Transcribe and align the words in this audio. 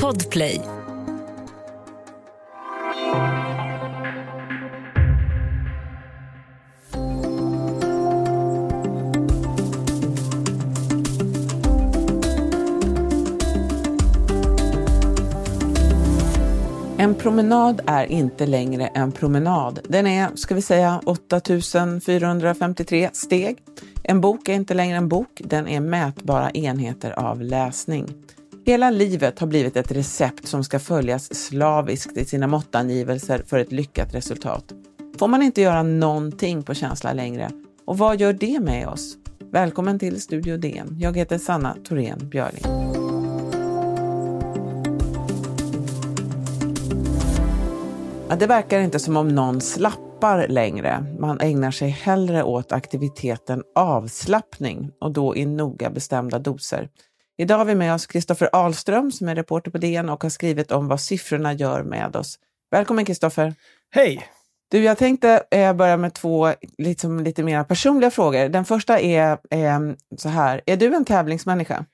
Podplay. 0.00 0.60
En 16.98 17.14
promenad 17.14 17.80
är 17.86 18.04
inte 18.04 18.46
längre 18.46 18.86
en 18.86 19.12
promenad. 19.12 19.80
Den 19.84 20.06
är, 20.06 20.28
ska 20.34 20.54
vi 20.54 20.62
säga, 20.62 21.00
8453 21.04 23.10
steg. 23.12 23.58
En 24.02 24.20
bok 24.20 24.48
är 24.48 24.52
inte 24.52 24.74
längre 24.74 24.96
en 24.96 25.08
bok, 25.08 25.40
den 25.44 25.68
är 25.68 25.80
mätbara 25.80 26.50
enheter 26.50 27.10
av 27.10 27.42
läsning. 27.42 28.06
Hela 28.64 28.90
livet 28.90 29.38
har 29.38 29.46
blivit 29.46 29.76
ett 29.76 29.92
recept 29.92 30.48
som 30.48 30.64
ska 30.64 30.78
följas 30.78 31.34
slaviskt 31.34 32.16
i 32.16 32.24
sina 32.24 32.46
måttangivelser 32.46 33.42
för 33.46 33.58
ett 33.58 33.72
lyckat 33.72 34.14
resultat. 34.14 34.64
Får 35.18 35.28
man 35.28 35.42
inte 35.42 35.60
göra 35.60 35.82
någonting 35.82 36.62
på 36.62 36.74
känsla 36.74 37.12
längre? 37.12 37.50
Och 37.84 37.98
vad 37.98 38.20
gör 38.20 38.32
det 38.32 38.60
med 38.60 38.88
oss? 38.88 39.16
Välkommen 39.52 39.98
till 39.98 40.20
Studio 40.20 40.56
DN. 40.56 40.96
Jag 41.00 41.16
heter 41.16 41.38
Sanna 41.38 41.76
Thorén 41.88 42.28
Björling. 42.28 42.62
Ja, 48.28 48.36
det 48.38 48.46
verkar 48.46 48.80
inte 48.80 48.98
som 48.98 49.16
om 49.16 49.28
någon 49.28 49.60
slappar 49.60 50.48
längre. 50.48 51.04
Man 51.18 51.40
ägnar 51.40 51.70
sig 51.70 51.88
hellre 51.88 52.42
åt 52.42 52.72
aktiviteten 52.72 53.62
avslappning 53.74 54.90
och 55.00 55.12
då 55.12 55.36
i 55.36 55.46
noga 55.46 55.90
bestämda 55.90 56.38
doser. 56.38 56.88
Idag 57.42 57.58
har 57.58 57.64
vi 57.64 57.74
med 57.74 57.94
oss 57.94 58.06
Kristoffer 58.06 58.48
Ahlström 58.52 59.12
som 59.12 59.28
är 59.28 59.34
reporter 59.34 59.70
på 59.70 59.78
DN 59.78 60.08
och 60.08 60.22
har 60.22 60.30
skrivit 60.30 60.72
om 60.72 60.88
vad 60.88 61.00
siffrorna 61.00 61.52
gör 61.52 61.82
med 61.82 62.16
oss. 62.16 62.38
Välkommen 62.70 63.04
Kristoffer! 63.04 63.54
Hej! 63.94 64.26
Du, 64.70 64.84
jag 64.84 64.98
tänkte 64.98 65.42
eh, 65.50 65.72
börja 65.72 65.96
med 65.96 66.14
två 66.14 66.52
liksom, 66.78 67.20
lite 67.20 67.42
mer 67.42 67.64
personliga 67.64 68.10
frågor. 68.10 68.48
Den 68.48 68.64
första 68.64 69.00
är 69.00 69.30
eh, 69.50 69.80
så 70.16 70.28
här, 70.28 70.60
är 70.66 70.76
du 70.76 70.94
en 70.94 71.04
tävlingsmänniska? 71.04 71.84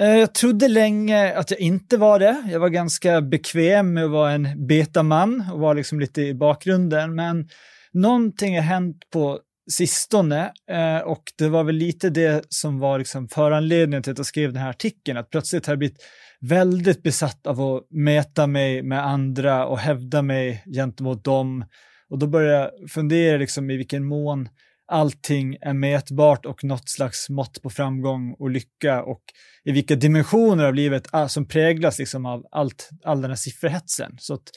Eh, 0.00 0.16
jag 0.16 0.34
trodde 0.34 0.68
länge 0.68 1.34
att 1.38 1.50
jag 1.50 1.60
inte 1.60 1.96
var 1.96 2.18
det. 2.18 2.42
Jag 2.50 2.60
var 2.60 2.68
ganska 2.68 3.20
bekväm 3.20 3.94
med 3.94 4.04
att 4.04 4.10
vara 4.10 4.32
en 4.32 4.66
betaman 4.66 5.44
och 5.52 5.60
var 5.60 5.74
liksom 5.74 6.00
lite 6.00 6.22
i 6.22 6.34
bakgrunden. 6.34 7.14
Men 7.14 7.48
någonting 7.92 8.56
har 8.56 8.62
hänt 8.62 9.10
på 9.12 9.40
sistone 9.72 10.52
eh, 10.70 10.98
och 10.98 11.22
det 11.38 11.48
var 11.48 11.64
väl 11.64 11.74
lite 11.74 12.10
det 12.10 12.44
som 12.48 12.78
var 12.78 12.98
liksom 12.98 13.28
föranledningen 13.28 14.02
till 14.02 14.12
att 14.12 14.18
jag 14.18 14.26
skrev 14.26 14.52
den 14.52 14.62
här 14.62 14.70
artikeln. 14.70 15.18
Att 15.18 15.30
plötsligt 15.30 15.66
har 15.66 15.72
jag 15.72 15.78
blivit 15.78 16.02
väldigt 16.40 17.02
besatt 17.02 17.46
av 17.46 17.60
att 17.60 17.86
mäta 17.90 18.46
mig 18.46 18.82
med 18.82 19.06
andra 19.06 19.66
och 19.66 19.78
hävda 19.78 20.22
mig 20.22 20.64
gentemot 20.74 21.24
dem. 21.24 21.64
Och 22.10 22.18
då 22.18 22.26
började 22.26 22.58
jag 22.58 22.90
fundera 22.90 23.38
liksom 23.38 23.70
i 23.70 23.76
vilken 23.76 24.04
mån 24.04 24.48
allting 24.92 25.56
är 25.60 25.72
mätbart 25.72 26.46
och 26.46 26.64
något 26.64 26.88
slags 26.88 27.28
mått 27.28 27.62
på 27.62 27.70
framgång 27.70 28.34
och 28.38 28.50
lycka 28.50 29.02
och 29.02 29.22
i 29.64 29.72
vilka 29.72 29.96
dimensioner 29.96 30.64
av 30.64 30.74
livet 30.74 31.06
ah, 31.12 31.28
som 31.28 31.48
präglas 31.48 31.98
liksom 31.98 32.26
av 32.26 32.46
allt, 32.50 32.88
all 33.04 33.22
den 33.22 33.30
här 33.30 33.36
sifferhetsen. 33.36 34.16
Så, 34.18 34.34
att, 34.34 34.50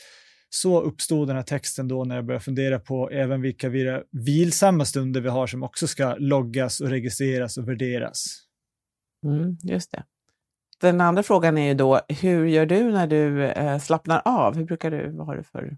så 0.53 0.81
uppstod 0.81 1.27
den 1.27 1.35
här 1.35 1.44
texten 1.44 1.88
då 1.88 2.03
när 2.03 2.16
jag 2.16 2.25
började 2.25 2.44
fundera 2.44 2.80
på 2.80 3.09
även 3.09 3.41
vilka 3.41 3.69
vilsamma 4.11 4.85
stunder 4.85 5.21
vi 5.21 5.30
har 5.30 5.47
som 5.47 5.63
också 5.63 5.88
ska 5.88 6.16
loggas 6.16 6.80
och 6.80 6.89
registreras 6.89 7.57
och 7.57 7.67
värderas. 7.67 8.38
Mm, 9.25 9.57
just 9.63 9.91
det. 9.91 10.03
Den 10.81 11.02
andra 11.02 11.23
frågan 11.23 11.57
är 11.57 11.67
ju 11.67 11.73
då, 11.73 12.02
hur 12.22 12.45
gör 12.45 12.66
du 12.66 12.91
när 12.91 13.07
du 13.07 13.45
eh, 13.45 13.79
slappnar 13.79 14.22
av? 14.25 14.55
Hur 14.55 14.66
brukar 14.66 14.91
du, 14.91 15.11
vad 15.11 15.27
har 15.27 15.35
du 15.35 15.44
för 15.44 15.77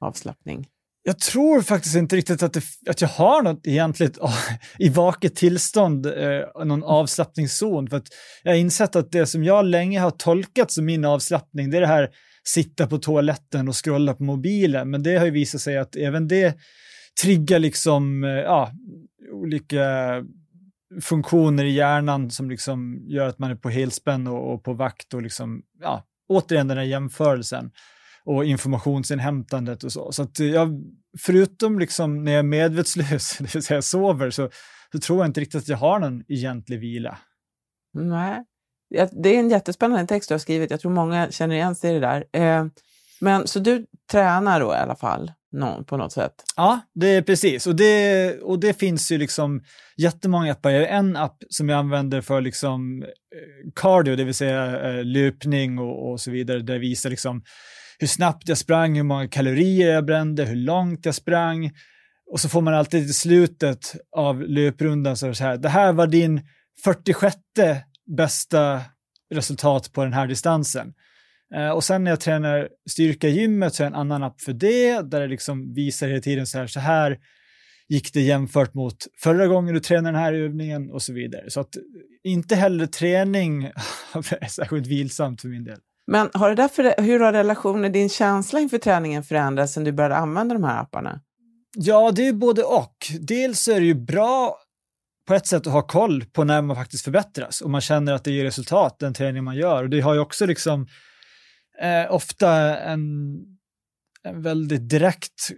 avslappning? 0.00 0.68
Jag 1.02 1.18
tror 1.18 1.62
faktiskt 1.62 1.96
inte 1.96 2.16
riktigt 2.16 2.42
att, 2.42 2.52
det, 2.52 2.62
att 2.88 3.00
jag 3.00 3.08
har 3.08 3.42
något 3.42 3.66
egentligt 3.66 4.18
i 4.78 4.88
vaket 4.88 5.36
tillstånd, 5.36 6.06
eh, 6.06 6.64
någon 6.64 6.84
avslappningszon. 6.84 7.88
För 7.88 7.96
att 7.96 8.06
jag 8.42 8.52
har 8.52 8.58
insett 8.58 8.96
att 8.96 9.12
det 9.12 9.26
som 9.26 9.44
jag 9.44 9.64
länge 9.64 10.00
har 10.00 10.10
tolkat 10.10 10.70
som 10.70 10.84
min 10.84 11.04
avslappning, 11.04 11.70
det 11.70 11.76
är 11.76 11.80
det 11.80 11.86
här 11.86 12.10
sitta 12.48 12.86
på 12.86 12.98
toaletten 12.98 13.68
och 13.68 13.84
scrolla 13.84 14.14
på 14.14 14.22
mobilen. 14.22 14.90
Men 14.90 15.02
det 15.02 15.16
har 15.16 15.24
ju 15.24 15.30
visat 15.30 15.60
sig 15.60 15.78
att 15.78 15.96
även 15.96 16.28
det 16.28 16.58
triggar 17.22 17.58
liksom, 17.58 18.24
eh, 18.24 18.30
ja, 18.30 18.72
olika 19.32 19.84
funktioner 21.02 21.64
i 21.64 21.70
hjärnan 21.70 22.30
som 22.30 22.50
liksom 22.50 23.04
gör 23.06 23.28
att 23.28 23.38
man 23.38 23.50
är 23.50 23.54
på 23.54 23.70
helspänn 23.70 24.26
och, 24.26 24.54
och 24.54 24.64
på 24.64 24.72
vakt 24.72 25.14
och 25.14 25.22
liksom, 25.22 25.62
ja, 25.80 26.04
återigen 26.28 26.68
den 26.68 26.78
här 26.78 26.84
jämförelsen 26.84 27.70
och 28.24 28.44
informationsinhämtandet 28.44 29.84
och 29.84 29.92
så. 29.92 30.12
Så 30.12 30.22
att 30.22 30.40
eh, 30.40 30.46
jag, 30.46 30.82
förutom 31.18 31.78
liksom 31.78 32.24
när 32.24 32.32
jag 32.32 32.38
är 32.38 32.42
medvetslös, 32.42 33.38
det 33.38 33.54
vill 33.54 33.62
säga 33.62 33.82
sover, 33.82 34.30
så, 34.30 34.50
så 34.92 34.98
tror 34.98 35.18
jag 35.18 35.26
inte 35.26 35.40
riktigt 35.40 35.62
att 35.62 35.68
jag 35.68 35.76
har 35.76 35.98
någon 35.98 36.22
egentlig 36.28 36.80
vila. 36.80 37.18
Nej, 37.94 38.44
det 39.10 39.28
är 39.28 39.38
en 39.38 39.50
jättespännande 39.50 40.06
text 40.06 40.28
du 40.28 40.34
har 40.34 40.38
skrivit. 40.38 40.70
Jag 40.70 40.80
tror 40.80 40.92
många 40.92 41.30
känner 41.30 41.54
igen 41.54 41.74
sig 41.74 41.90
i 41.90 41.94
det 41.94 42.00
där. 42.00 42.24
Eh, 42.32 42.66
men 43.20 43.46
så 43.46 43.58
du 43.58 43.86
tränar 44.10 44.60
då 44.60 44.72
i 44.72 44.76
alla 44.76 44.96
fall? 44.96 45.32
någon, 45.52 45.84
på 45.84 45.96
något 45.96 46.12
sätt. 46.12 46.32
Ja, 46.56 46.80
det 46.94 47.06
är 47.06 47.22
precis. 47.22 47.66
Och 47.66 47.76
det, 47.76 48.38
och 48.40 48.60
det 48.60 48.78
finns 48.78 49.12
ju 49.12 49.18
liksom 49.18 49.62
jättemånga 49.96 50.52
appar. 50.52 50.70
Jag 50.70 50.80
har 50.80 50.86
en 50.86 51.16
app 51.16 51.36
som 51.48 51.68
jag 51.68 51.78
använder 51.78 52.20
för 52.20 52.40
liksom 52.40 53.02
eh, 53.02 53.70
cardio, 53.74 54.16
det 54.16 54.24
vill 54.24 54.34
säga 54.34 54.90
eh, 54.90 55.04
löpning 55.04 55.78
och, 55.78 56.10
och 56.10 56.20
så 56.20 56.30
vidare, 56.30 56.58
där 56.58 56.74
det 56.74 56.80
visar 56.80 57.10
liksom 57.10 57.42
hur 57.98 58.06
snabbt 58.06 58.48
jag 58.48 58.58
sprang, 58.58 58.96
hur 58.96 59.02
många 59.02 59.28
kalorier 59.28 59.94
jag 59.94 60.04
brände, 60.04 60.44
hur 60.44 60.56
långt 60.56 61.06
jag 61.06 61.14
sprang. 61.14 61.70
Och 62.32 62.40
så 62.40 62.48
får 62.48 62.60
man 62.60 62.74
alltid 62.74 63.04
i 63.04 63.12
slutet 63.12 63.94
av 64.16 64.42
löprundan 64.42 65.16
så, 65.16 65.34
så 65.34 65.44
här, 65.44 65.56
det 65.56 65.68
här 65.68 65.92
var 65.92 66.06
din 66.06 66.40
46 66.84 67.36
bästa 68.16 68.80
resultat 69.34 69.92
på 69.92 70.04
den 70.04 70.12
här 70.12 70.26
distansen. 70.26 70.94
Eh, 71.54 71.70
och 71.70 71.84
sen 71.84 72.04
när 72.04 72.10
jag 72.10 72.20
tränar 72.20 72.68
styrka 72.90 73.28
i 73.28 73.30
gymmet 73.30 73.74
så 73.74 73.82
är 73.82 73.86
en 73.86 73.94
annan 73.94 74.22
app 74.22 74.40
för 74.40 74.52
det, 74.52 75.00
där 75.10 75.20
det 75.20 75.26
liksom 75.26 75.74
visar 75.74 76.08
hela 76.08 76.20
tiden 76.20 76.46
så 76.46 76.58
här, 76.58 76.66
så 76.66 76.80
här 76.80 77.18
gick 77.88 78.12
det 78.12 78.20
jämfört 78.20 78.74
mot 78.74 78.96
förra 79.22 79.46
gången 79.46 79.74
du 79.74 79.80
tränade 79.80 80.08
den 80.08 80.22
här 80.22 80.32
övningen 80.32 80.90
och 80.90 81.02
så 81.02 81.12
vidare. 81.12 81.50
Så 81.50 81.60
att 81.60 81.76
inte 82.24 82.54
heller 82.56 82.86
träning 82.86 83.64
är 84.14 84.48
särskilt 84.48 84.86
vilsamt 84.86 85.40
för 85.40 85.48
min 85.48 85.64
del. 85.64 85.78
Men 86.06 86.30
har 86.34 86.48
det 86.48 86.54
därför, 86.54 87.02
hur 87.02 87.20
har 87.20 87.32
relationen, 87.32 87.92
din 87.92 88.08
känsla 88.08 88.60
inför 88.60 88.78
träningen 88.78 89.22
förändrats 89.22 89.72
sen 89.72 89.84
du 89.84 89.92
började 89.92 90.16
använda 90.16 90.54
de 90.54 90.64
här 90.64 90.82
apparna? 90.82 91.20
Ja, 91.76 92.10
det 92.10 92.28
är 92.28 92.32
både 92.32 92.62
och. 92.62 92.96
Dels 93.20 93.68
är 93.68 93.80
det 93.80 93.86
ju 93.86 93.94
bra 93.94 94.56
på 95.28 95.34
ett 95.34 95.46
sätt 95.46 95.66
att 95.66 95.72
ha 95.72 95.82
koll 95.82 96.24
på 96.24 96.44
när 96.44 96.62
man 96.62 96.76
faktiskt 96.76 97.04
förbättras 97.04 97.60
och 97.60 97.70
man 97.70 97.80
känner 97.80 98.12
att 98.12 98.24
det 98.24 98.30
ger 98.30 98.44
resultat, 98.44 98.98
den 98.98 99.14
träning 99.14 99.44
man 99.44 99.56
gör. 99.56 99.82
Och 99.82 99.90
det 99.90 100.00
har 100.00 100.14
ju 100.14 100.20
också 100.20 100.46
liksom 100.46 100.86
eh, 101.80 102.14
ofta 102.14 102.78
en, 102.78 103.34
en 104.22 104.42
väldigt 104.42 104.88
direkt 104.88 105.50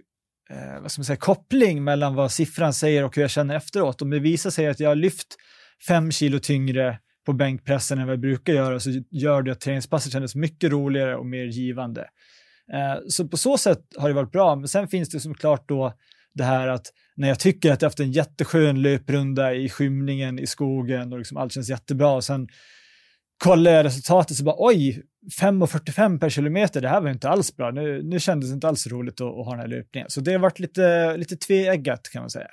eh, 0.49 0.81
vad 0.81 0.91
ska 0.91 0.99
man 0.99 1.05
säga, 1.05 1.17
koppling 1.17 1.83
mellan 1.83 2.15
vad 2.15 2.31
siffran 2.31 2.73
säger 2.73 3.03
och 3.03 3.15
hur 3.15 3.21
jag 3.21 3.31
känner 3.31 3.55
efteråt. 3.55 4.01
Om 4.01 4.09
det 4.09 4.19
visar 4.19 4.49
sig 4.49 4.67
att 4.67 4.79
jag 4.79 4.89
har 4.89 4.95
lyft 4.95 5.27
fem 5.87 6.11
kilo 6.11 6.39
tyngre 6.39 6.99
på 7.25 7.33
bänkpressen 7.33 7.99
än 7.99 8.07
vad 8.07 8.13
jag 8.13 8.21
brukar 8.21 8.53
göra 8.53 8.79
så 8.79 8.89
gör 9.11 9.41
det 9.41 9.51
att 9.51 9.59
träningspasset 9.59 10.11
kändes 10.11 10.35
mycket 10.35 10.71
roligare 10.71 11.15
och 11.15 11.25
mer 11.25 11.45
givande. 11.45 12.01
Eh, 12.73 12.99
så 13.07 13.27
på 13.27 13.37
så 13.37 13.57
sätt 13.57 13.81
har 13.97 14.07
det 14.07 14.15
varit 14.15 14.31
bra, 14.31 14.55
men 14.55 14.67
sen 14.67 14.87
finns 14.87 15.09
det 15.09 15.19
såklart 15.19 15.69
då 15.69 15.93
det 16.33 16.43
här 16.43 16.67
att 16.67 16.87
när 17.21 17.27
jag 17.27 17.39
tycker 17.39 17.71
att 17.71 17.81
jag 17.81 17.89
haft 17.89 17.99
en 17.99 18.11
jätteskön 18.11 18.81
löprunda 18.81 19.53
i 19.53 19.69
skymningen 19.69 20.39
i 20.39 20.47
skogen 20.47 21.13
och 21.13 21.19
liksom 21.19 21.37
allt 21.37 21.53
känns 21.53 21.69
jättebra 21.69 22.11
och 22.11 22.23
sen 22.23 22.47
kollar 23.43 23.71
jag 23.71 23.85
resultatet 23.85 24.37
så 24.37 24.43
bara 24.43 24.55
oj, 24.57 25.03
5,45 25.41 26.19
per 26.19 26.29
kilometer, 26.29 26.81
det 26.81 26.87
här 26.87 27.01
var 27.01 27.09
inte 27.09 27.29
alls 27.29 27.55
bra. 27.55 27.71
Nu, 27.71 28.03
nu 28.03 28.19
kändes 28.19 28.49
det 28.49 28.53
inte 28.53 28.67
alls 28.67 28.87
roligt 28.87 29.21
att, 29.21 29.27
att 29.27 29.45
ha 29.45 29.51
den 29.51 29.59
här 29.59 29.67
löpningen. 29.67 30.09
Så 30.09 30.21
det 30.21 30.31
har 30.31 30.39
varit 30.39 30.59
lite, 30.59 31.17
lite 31.17 31.35
tveeggat 31.35 32.09
kan 32.09 32.21
man 32.21 32.29
säga. 32.29 32.47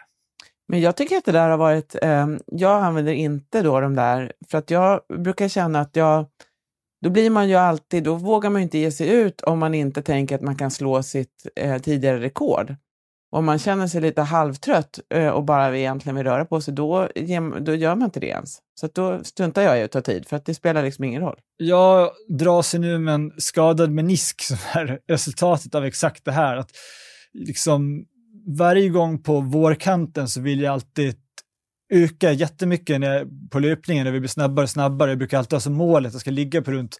Men 0.68 0.80
jag 0.80 0.96
tycker 0.96 1.16
att 1.16 1.24
det 1.24 1.32
där 1.32 1.48
har 1.48 1.58
varit, 1.58 1.96
eh, 2.02 2.26
jag 2.46 2.84
använder 2.84 3.12
inte 3.12 3.62
då 3.62 3.80
de 3.80 3.94
där, 3.94 4.32
för 4.50 4.58
att 4.58 4.70
jag 4.70 5.00
brukar 5.18 5.48
känna 5.48 5.80
att 5.80 5.96
jag, 5.96 6.26
då 7.02 7.10
blir 7.10 7.30
man 7.30 7.48
ju 7.48 7.54
alltid, 7.54 8.04
då 8.04 8.14
vågar 8.14 8.50
man 8.50 8.60
ju 8.60 8.64
inte 8.64 8.78
ge 8.78 8.90
sig 8.90 9.08
ut 9.08 9.40
om 9.40 9.58
man 9.58 9.74
inte 9.74 10.02
tänker 10.02 10.34
att 10.34 10.42
man 10.42 10.56
kan 10.56 10.70
slå 10.70 11.02
sitt 11.02 11.46
eh, 11.56 11.78
tidigare 11.78 12.20
rekord. 12.20 12.76
Om 13.30 13.44
man 13.44 13.58
känner 13.58 13.86
sig 13.86 14.00
lite 14.00 14.22
halvtrött 14.22 14.98
eh, 15.14 15.28
och 15.28 15.44
bara 15.44 15.78
egentligen 15.78 16.16
vill 16.16 16.26
röra 16.26 16.44
på 16.44 16.60
sig, 16.60 16.74
då, 16.74 17.08
då 17.60 17.74
gör 17.74 17.94
man 17.94 18.06
inte 18.06 18.20
det 18.20 18.26
ens. 18.26 18.58
Så 18.80 18.88
då 18.94 19.24
struntar 19.24 19.62
jag 19.62 19.78
i 19.78 19.82
att 19.82 19.92
ta 19.92 20.00
tid, 20.00 20.26
för 20.26 20.36
att 20.36 20.44
det 20.44 20.54
spelar 20.54 20.82
liksom 20.82 21.04
ingen 21.04 21.22
roll. 21.22 21.38
Jag 21.56 22.10
dras 22.28 22.74
nu 22.74 22.98
med 22.98 23.14
en 23.14 23.32
skadad 23.38 23.90
menisk 23.90 24.42
som 24.42 24.56
är 24.72 24.98
resultatet 25.08 25.74
av 25.74 25.84
exakt 25.84 26.24
det 26.24 26.32
här. 26.32 26.56
Att 26.56 26.70
liksom 27.32 28.04
varje 28.58 28.88
gång 28.88 29.22
på 29.22 29.40
vårkanten 29.40 30.28
så 30.28 30.40
vill 30.40 30.60
jag 30.60 30.72
alltid 30.72 31.14
öka 31.92 32.32
jättemycket 32.32 33.00
när 33.00 33.14
jag, 33.14 33.28
på 33.50 33.58
löpningen 33.58 34.04
när 34.04 34.12
vi 34.12 34.20
blir 34.20 34.28
snabbare 34.28 34.62
och 34.62 34.70
snabbare. 34.70 35.10
Jag 35.10 35.18
brukar 35.18 35.38
alltid 35.38 35.52
ha 35.52 35.60
som 35.60 35.74
mål 35.74 36.06
att 36.06 36.12
jag 36.12 36.20
ska 36.20 36.30
ligga 36.30 36.62
på 36.62 36.70
runt 36.70 36.96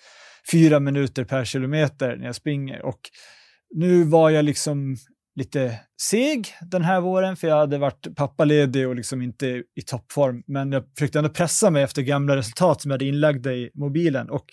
fyra 0.53 0.81
minuter 0.81 1.25
per 1.25 1.45
kilometer 1.45 2.17
när 2.17 2.27
jag 2.27 2.35
springer. 2.35 2.83
Och 2.83 3.01
nu 3.75 4.05
var 4.05 4.31
jag 4.31 4.45
liksom 4.45 4.97
lite 5.39 5.81
seg 6.03 6.55
den 6.61 6.85
här 6.85 7.01
våren 7.01 7.37
för 7.37 7.49
jag 7.49 7.57
hade 7.57 7.79
varit 7.79 8.17
pappaledig 8.17 8.89
och 8.89 8.97
liksom 8.97 9.23
inte 9.23 9.47
i 9.47 9.83
toppform. 9.87 10.43
Men 10.47 10.73
jag 10.73 10.85
försökte 10.99 11.19
ändå 11.19 11.31
pressa 11.31 11.71
mig 11.71 11.83
efter 11.83 12.03
gamla 12.03 12.37
resultat 12.37 12.81
som 12.83 12.91
jag 12.91 12.95
hade 12.95 13.05
inlagda 13.05 13.53
i 13.53 13.71
mobilen 13.75 14.31
och 14.31 14.45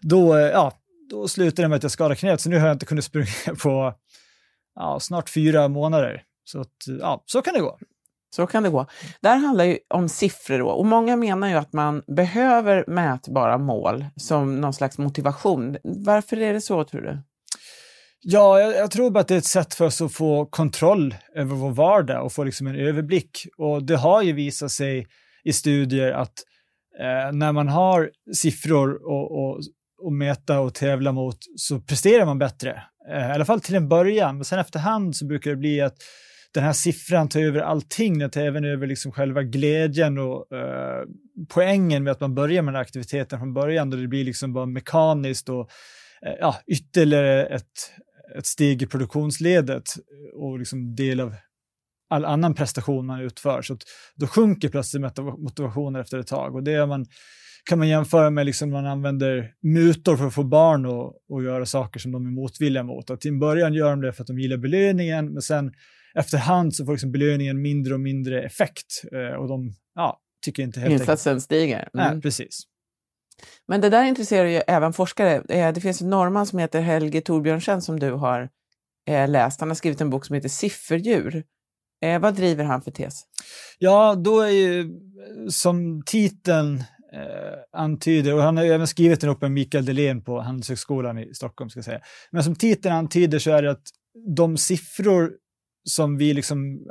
då, 0.00 0.36
eh, 0.36 0.46
ja, 0.46 0.72
då 1.10 1.28
slutade 1.28 1.62
det 1.62 1.68
med 1.68 1.76
att 1.76 1.82
jag 1.82 1.92
skadade 1.92 2.16
knät 2.16 2.40
så 2.40 2.48
nu 2.48 2.58
har 2.58 2.66
jag 2.66 2.74
inte 2.74 2.86
kunnat 2.86 3.04
springa 3.04 3.26
på 3.62 3.94
ja, 4.74 5.00
snart 5.00 5.30
fyra 5.30 5.68
månader. 5.68 6.22
Så, 6.44 6.60
att, 6.60 6.76
ja, 7.00 7.22
så 7.26 7.42
kan 7.42 7.54
det 7.54 7.60
gå. 7.60 7.78
Så 8.36 8.46
kan 8.46 8.62
det 8.62 8.70
gå. 8.70 8.86
Det 9.20 9.28
här 9.28 9.36
handlar 9.36 9.64
ju 9.64 9.78
om 9.94 10.08
siffror 10.08 10.58
då, 10.58 10.68
och 10.68 10.86
många 10.86 11.16
menar 11.16 11.48
ju 11.48 11.54
att 11.54 11.72
man 11.72 12.02
behöver 12.06 12.84
mätbara 12.86 13.58
mål 13.58 14.06
som 14.16 14.60
någon 14.60 14.72
slags 14.72 14.98
motivation. 14.98 15.76
Varför 15.84 16.40
är 16.40 16.52
det 16.52 16.60
så 16.60 16.84
tror 16.84 17.00
du? 17.00 17.18
Ja, 18.24 18.60
jag, 18.60 18.76
jag, 18.76 18.90
tror 18.90 19.10
bara 19.10 19.20
att 19.20 19.28
det 19.28 19.34
är 19.34 19.38
ett 19.38 19.44
sätt 19.44 19.74
för 19.74 19.84
oss 19.84 20.00
att 20.00 20.12
få 20.12 20.46
kontroll 20.46 21.14
över 21.34 21.54
vår 21.54 21.70
vardag 21.70 22.24
och 22.24 22.32
få 22.32 22.44
liksom 22.44 22.66
en 22.66 22.76
överblick. 22.76 23.46
Och 23.58 23.82
det 23.82 23.96
har 23.96 24.22
ju 24.22 24.32
visat 24.32 24.70
sig 24.70 25.06
i 25.44 25.52
studier 25.52 26.12
att 26.12 26.32
eh, 27.00 27.32
när 27.32 27.52
man 27.52 27.68
har 27.68 28.10
siffror 28.34 29.06
och, 29.06 29.32
och, 29.32 29.60
och 30.02 30.12
mäta 30.12 30.60
och 30.60 30.74
tävla 30.74 31.12
mot 31.12 31.38
så 31.56 31.80
presterar 31.80 32.24
man 32.24 32.38
bättre. 32.38 32.82
Eh, 33.10 33.28
I 33.28 33.32
alla 33.32 33.44
fall 33.44 33.60
till 33.60 33.74
en 33.74 33.88
början, 33.88 34.36
men 34.36 34.44
sen 34.44 34.58
efterhand 34.58 35.16
så 35.16 35.26
brukar 35.26 35.50
det 35.50 35.56
bli 35.56 35.80
att 35.80 35.96
den 36.54 36.64
här 36.64 36.72
siffran 36.72 37.28
tar 37.28 37.40
över 37.40 37.60
allting, 37.60 38.18
den 38.18 38.30
tar 38.30 38.40
även 38.40 38.64
över 38.64 38.86
liksom 38.86 39.12
själva 39.12 39.42
glädjen 39.42 40.18
och 40.18 40.52
eh, 40.52 41.04
poängen 41.48 42.04
med 42.04 42.10
att 42.10 42.20
man 42.20 42.34
börjar 42.34 42.62
med 42.62 42.74
den 42.74 42.76
här 42.76 42.82
aktiviteten 42.82 43.38
från 43.38 43.54
början, 43.54 43.90
då 43.90 43.96
det 43.96 44.08
blir 44.08 44.24
liksom 44.24 44.52
bara 44.52 44.66
mekaniskt 44.66 45.48
och 45.48 45.70
eh, 46.26 46.34
ja, 46.40 46.56
ytterligare 46.66 47.46
ett, 47.46 47.92
ett 48.38 48.46
steg 48.46 48.82
i 48.82 48.86
produktionsledet 48.86 49.84
och 50.34 50.58
liksom 50.58 50.94
del 50.94 51.20
av 51.20 51.34
all 52.10 52.24
annan 52.24 52.54
prestation 52.54 53.06
man 53.06 53.20
utför. 53.20 53.62
Så 53.62 53.76
då 54.14 54.26
sjunker 54.26 54.68
plötsligt 54.68 55.16
motivationen 55.38 56.00
efter 56.00 56.18
ett 56.18 56.26
tag 56.26 56.54
och 56.54 56.62
det 56.62 56.86
man, 56.86 57.06
kan 57.64 57.78
man 57.78 57.88
jämföra 57.88 58.30
med 58.30 58.46
liksom 58.46 58.70
man 58.70 58.86
använder 58.86 59.52
mutor 59.62 60.16
för 60.16 60.26
att 60.26 60.34
få 60.34 60.44
barn 60.44 60.86
att 61.36 61.44
göra 61.44 61.66
saker 61.66 62.00
som 62.00 62.12
de 62.12 62.26
är 62.26 62.30
motvilliga 62.30 62.82
mot. 62.82 63.10
Att 63.10 63.20
till 63.20 63.30
en 63.30 63.38
början 63.38 63.74
gör 63.74 63.90
de 63.90 64.00
det 64.00 64.12
för 64.12 64.22
att 64.22 64.26
de 64.26 64.38
gillar 64.38 64.56
belöningen, 64.56 65.32
men 65.32 65.42
sen 65.42 65.72
efterhand 66.14 66.74
så 66.74 66.84
får 66.84 66.92
liksom 66.92 67.12
belöningen 67.12 67.62
mindre 67.62 67.94
och 67.94 68.00
mindre 68.00 68.42
effekt 68.42 69.02
eh, 69.12 69.36
och 69.36 69.48
de 69.48 69.74
ja, 69.94 70.20
tycker 70.44 70.62
inte 70.62 70.80
helt 70.80 70.92
Insatsen 70.92 71.40
stiger. 71.40 71.88
Mm. 71.94 72.12
Nej, 72.12 72.22
precis. 72.22 72.62
Men 73.68 73.80
det 73.80 73.88
där 73.88 74.04
intresserar 74.04 74.48
ju 74.48 74.56
även 74.56 74.92
forskare. 74.92 75.42
Eh, 75.48 75.72
det 75.72 75.80
finns 75.80 76.00
en 76.00 76.10
norrman 76.10 76.46
som 76.46 76.58
heter 76.58 76.80
Helge 76.80 77.20
Torbjörnsen 77.20 77.82
som 77.82 78.00
du 78.00 78.10
har 78.10 78.48
eh, 79.08 79.28
läst. 79.28 79.60
Han 79.60 79.70
har 79.70 79.74
skrivit 79.74 80.00
en 80.00 80.10
bok 80.10 80.26
som 80.26 80.34
heter 80.34 80.48
Sifferdjur. 80.48 81.44
Eh, 82.02 82.20
vad 82.20 82.34
driver 82.34 82.64
han 82.64 82.82
för 82.82 82.90
tes? 82.90 83.22
Ja, 83.78 84.14
då 84.14 84.40
är 84.40 84.50
ju 84.50 84.90
som 85.48 86.02
titeln 86.06 86.78
eh, 87.12 87.80
antyder, 87.80 88.34
och 88.34 88.42
han 88.42 88.56
har 88.56 88.64
även 88.64 88.86
skrivit 88.86 89.20
den 89.20 89.30
uppe 89.30 89.44
med 89.44 89.52
Mikael 89.52 89.84
Delén 89.84 90.24
på 90.24 90.40
Handelshögskolan 90.40 91.18
i 91.18 91.34
Stockholm, 91.34 91.70
ska 91.70 91.78
jag 91.78 91.84
säga. 91.84 92.00
Men 92.30 92.44
som 92.44 92.54
titeln 92.54 92.94
antyder 92.94 93.38
så 93.38 93.50
är 93.50 93.62
det 93.62 93.70
att 93.70 93.82
de 94.36 94.56
siffror 94.56 95.32
som 95.84 96.16
vi 96.16 96.34
liksom 96.34 96.86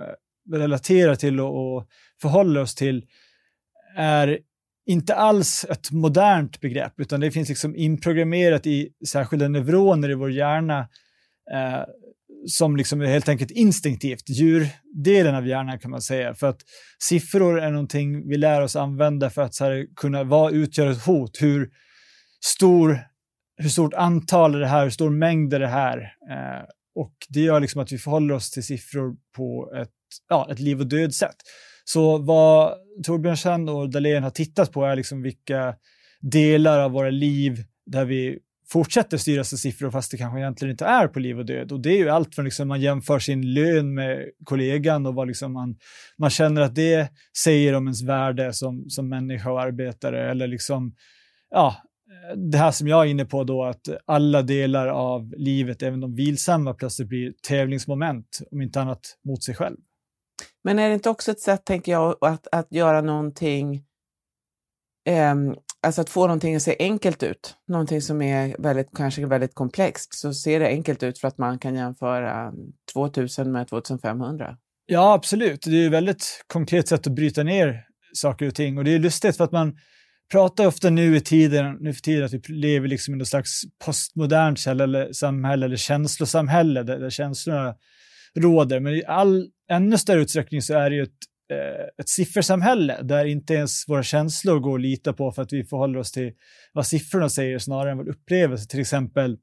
relaterar 0.51 1.15
till 1.15 1.39
och, 1.39 1.75
och 1.75 1.88
förhåller 2.21 2.62
oss 2.62 2.75
till 2.75 3.06
är 3.98 4.39
inte 4.86 5.16
alls 5.16 5.66
ett 5.69 5.92
modernt 5.92 6.62
begrepp, 6.62 7.00
utan 7.00 7.19
det 7.19 7.31
finns 7.31 7.50
liksom 7.50 7.75
inprogrammerat 7.75 8.68
i 8.68 8.89
särskilda 9.07 9.48
neuroner 9.48 10.10
i 10.10 10.13
vår 10.13 10.31
hjärna 10.31 10.80
eh, 11.54 11.83
som 12.45 12.78
liksom 12.78 13.01
är 13.01 13.06
helt 13.06 13.30
enkelt 13.30 13.51
instinktivt, 13.51 14.30
djurdelen 14.30 15.36
av 15.36 15.48
hjärnan 15.48 15.80
kan 15.80 15.92
man 15.92 16.01
säga. 16.01 16.36
För 16.36 16.48
att 16.48 16.62
siffror 17.04 17.60
är 17.60 17.72
någonting 17.72 18.30
vi 18.30 18.38
lär 18.38 18.62
oss 18.62 18.75
använda 18.75 19.30
för 19.30 19.42
att 19.42 19.60
här, 19.60 19.88
kunna 19.95 20.24
vad 20.24 20.54
utgör 20.54 20.92
ett 20.92 21.06
hot, 21.06 21.42
hur, 21.42 21.69
stor, 22.45 23.00
hur 23.57 23.69
stort 23.69 23.94
antal 23.94 24.56
är 24.56 24.60
det 24.60 24.68
här, 24.68 24.84
hur 24.84 24.89
stor 24.89 25.10
mängd 25.10 25.54
är 25.54 25.60
det 25.60 25.68
här. 25.68 25.98
Eh, 26.31 26.66
och 26.95 27.13
det 27.30 27.39
gör 27.39 27.60
liksom 27.60 27.81
att 27.81 27.92
vi 27.92 27.98
förhåller 27.98 28.34
oss 28.34 28.51
till 28.51 28.63
siffror 28.63 29.16
på 29.36 29.74
ett, 29.81 29.89
ja, 30.30 30.48
ett 30.51 30.60
liv 30.60 30.80
och 30.80 30.88
död 30.88 31.16
sätt. 31.16 31.36
Så 31.83 32.18
vad 32.18 32.74
Torbjörnsen 33.04 33.69
och 33.69 33.89
Dahlén 33.89 34.24
har 34.24 34.30
tittat 34.30 34.72
på 34.72 34.86
är 34.86 34.95
liksom 34.95 35.22
vilka 35.22 35.75
delar 36.22 36.80
av 36.80 36.92
våra 36.92 37.10
liv 37.10 37.63
där 37.86 38.06
vi 38.06 38.38
fortsätter 38.72 39.18
styras 39.18 39.54
av 39.54 39.57
siffror 39.57 39.92
fast 39.92 40.12
det 40.12 40.18
kanske 40.18 40.39
egentligen 40.39 40.72
inte 40.72 40.86
är 40.86 41.07
på 41.07 41.19
liv 41.19 41.39
och 41.39 41.45
död. 41.45 41.72
Och 41.72 41.81
det 41.81 41.89
är 41.89 41.98
ju 41.98 42.10
allt 42.10 42.36
från 42.36 42.45
liksom 42.45 42.68
man 42.68 42.81
jämför 42.81 43.19
sin 43.19 43.54
lön 43.54 43.94
med 43.94 44.30
kollegan 44.44 45.06
och 45.06 45.16
vad 45.16 45.28
liksom 45.28 45.54
man, 45.54 45.75
man 46.18 46.30
känner 46.30 46.62
att 46.62 46.75
det 46.75 47.12
säger 47.44 47.74
om 47.74 47.88
ens 47.88 48.04
värde 48.04 48.54
som, 48.54 48.89
som 48.89 49.10
människa 49.10 49.51
och 49.51 49.62
arbetare 49.62 50.31
eller 50.31 50.48
liksom, 50.48 50.95
ja, 51.50 51.75
det 52.51 52.57
här 52.57 52.72
som 52.72 52.88
jag 52.88 53.06
är 53.06 53.10
inne 53.10 53.25
på 53.25 53.44
då, 53.44 53.63
att 53.63 53.88
alla 54.06 54.42
delar 54.42 54.88
av 54.88 55.34
livet, 55.38 55.81
även 55.81 56.00
de 56.00 56.16
vilsamma, 56.16 56.74
plötsligt 56.74 57.07
blir 57.07 57.34
tävlingsmoment, 57.48 58.39
om 58.51 58.62
inte 58.62 58.81
annat 58.81 59.01
mot 59.25 59.44
sig 59.44 59.56
själv. 59.56 59.77
Men 60.64 60.80
är 60.80 60.88
det 60.88 60.94
inte 60.94 61.10
också 61.10 61.32
ett 61.32 61.40
sätt, 61.40 61.66
tänker 61.66 61.92
jag, 61.92 62.18
att, 62.22 62.48
att 62.52 62.68
göra 62.72 63.02
någonting, 63.02 63.84
eh, 65.06 65.36
alltså 65.84 66.02
att 66.02 66.10
få 66.10 66.22
någonting 66.22 66.56
att 66.56 66.62
se 66.62 66.76
enkelt 66.80 67.24
ut, 67.24 67.56
någonting 67.68 68.02
som 68.02 68.22
är 68.22 68.56
väldigt, 68.60 68.90
kanske 68.96 69.26
väldigt 69.26 69.56
komplext, 69.56 70.14
så 70.14 70.34
ser 70.34 70.60
det 70.60 70.68
enkelt 70.68 71.04
ut 71.04 71.20
för 71.20 71.28
att 71.28 71.38
man 71.38 71.60
kan 71.60 71.76
jämföra 71.76 72.54
2000 72.94 73.52
med 73.52 73.68
2500. 73.68 74.58
Ja, 74.86 75.14
absolut. 75.14 75.62
Det 75.62 75.84
är 75.84 75.86
ett 75.86 75.94
väldigt 75.94 76.44
konkret 76.48 76.88
sätt 76.88 77.08
att 77.08 77.14
bryta 77.14 77.44
ner 77.44 77.86
saker 78.14 78.48
och 78.48 78.56
ting 78.56 78.78
och 78.78 78.84
det 78.84 78.96
är 78.96 79.00
lustigt 79.00 79.38
för 79.38 79.44
att 79.44 79.52
man 79.52 79.78
pratar 80.32 80.68
ofta 80.68 80.90
nu 80.90 81.16
i 81.16 81.22
tiden, 81.22 81.78
nu 81.80 81.94
för 81.94 82.02
tiden 82.02 82.26
att 82.26 82.34
vi 82.34 82.42
lever 82.54 82.88
liksom 82.88 83.14
i 83.14 83.18
något 83.18 83.28
slags 83.28 83.62
postmodernt 83.86 84.60
samhälle 85.16 85.66
eller 85.66 85.76
känslosamhälle 85.76 86.84
där, 86.84 87.00
där 87.00 87.10
känslorna 87.10 87.76
råder. 88.36 88.80
Men 88.80 89.02
all 89.08 89.48
ännu 89.72 89.98
större 89.98 90.22
utsträckning 90.22 90.62
så 90.62 90.74
är 90.74 90.90
det 90.90 90.96
ju 90.96 91.04
ett, 91.04 91.10
eh, 91.52 91.86
ett 92.02 92.10
siffersamhälle 92.10 93.02
där 93.02 93.26
inte 93.26 93.54
ens 93.54 93.90
våra 93.90 94.04
känslor 94.04 94.60
går 94.60 94.76
att 94.76 94.82
lita 94.82 95.14
på 95.14 95.32
för 95.32 95.42
att 95.42 95.54
vi 95.54 95.64
förhåller 95.64 96.00
oss 96.00 96.12
till 96.12 96.32
vad 96.74 96.88
siffrorna 96.88 97.30
säger 97.30 97.60
snarare 97.60 97.92
än 97.92 97.98
vår 97.98 98.10
upplevelse. 98.10 98.68
Till 98.68 98.80
exempel 98.80 99.38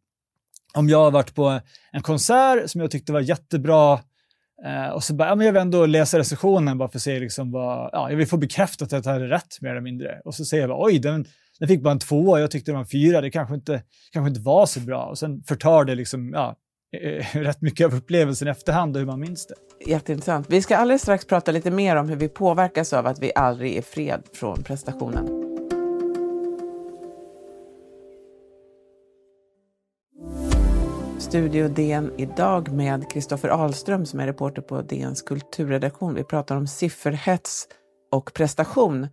om 0.75 0.89
jag 0.89 0.99
har 0.99 1.11
varit 1.11 1.35
på 1.35 1.61
en 1.93 2.03
konsert 2.03 2.71
som 2.71 2.81
jag 2.81 2.91
tyckte 2.91 3.13
var 3.13 3.21
jättebra 3.21 4.01
eh, 4.65 4.89
och 4.89 5.05
så 5.05 5.15
bara, 5.15 5.29
ja, 5.29 5.35
men 5.35 5.47
jag 5.47 5.53
vill 5.53 5.63
ändå 5.63 5.87
läsa 5.87 6.19
recensionen 6.19 6.79
bara 6.79 6.89
för 6.89 6.99
att 6.99 7.03
se 7.03 7.21
liksom 7.21 7.53
vad, 7.53 7.91
ja, 7.93 8.11
jag 8.11 8.17
vill 8.17 8.27
få 8.27 8.37
bekräftat 8.37 8.93
att 8.93 9.07
jag 9.07 9.13
hade 9.13 9.29
rätt 9.29 9.61
mer 9.61 9.71
eller 9.71 9.81
mindre. 9.81 10.21
Och 10.25 10.35
så 10.35 10.45
säger 10.45 10.63
jag 10.63 10.71
bara, 10.71 10.85
oj, 10.85 10.99
den, 10.99 11.27
den 11.59 11.69
fick 11.69 11.83
bara 11.83 11.93
en 11.93 11.99
tvåa, 11.99 12.41
jag 12.41 12.51
tyckte 12.51 12.71
det 12.71 12.75
var 12.75 12.81
en 12.81 12.87
fyra, 12.87 13.21
det 13.21 13.31
kanske 13.31 13.55
inte, 13.55 13.83
kanske 14.13 14.29
inte 14.29 14.41
var 14.41 14.67
så 14.67 14.81
bra. 14.81 15.05
Och 15.05 15.19
sen 15.19 15.43
förtar 15.43 15.85
det 15.85 15.95
liksom, 15.95 16.33
ja, 16.33 16.57
Eh, 16.93 17.27
rätt 17.43 17.61
mycket 17.61 17.87
av 17.87 17.95
upplevelsen 17.95 18.49
i 18.49 18.51
efterhand 18.51 18.97
och 18.97 19.01
hur 19.01 19.07
man 19.07 19.21
minns 19.21 19.47
det. 19.47 19.55
Jätteintressant. 19.91 20.47
Vi 20.51 20.63
ska 20.63 20.77
alldeles 20.77 21.03
strax 21.03 21.25
prata 21.25 21.53
lite 21.53 21.71
mer 21.71 21.97
om 21.97 22.09
hur 22.09 22.17
vi 22.17 22.29
påverkas 22.29 22.93
av 22.93 23.07
att 23.07 23.19
vi 23.23 23.33
aldrig 23.35 23.77
är 23.77 23.83
fred 23.83 24.23
från 24.33 24.63
prestationen. 24.63 25.45
Studio 31.19 31.69
DN 31.69 32.13
idag 32.17 32.73
med 32.73 33.11
Kristoffer 33.11 33.49
Ahlström 33.49 34.07
som 34.07 34.21
är 34.21 34.27
reporter 34.27 34.63
på 34.63 34.83
DNs 34.83 35.23
kulturredaktion. 35.23 36.15
Vi 36.15 36.25
pratar 36.25 36.57
om 36.57 36.67
sifferhets 36.67 37.69
och 38.13 38.35
prestation. 38.35 39.09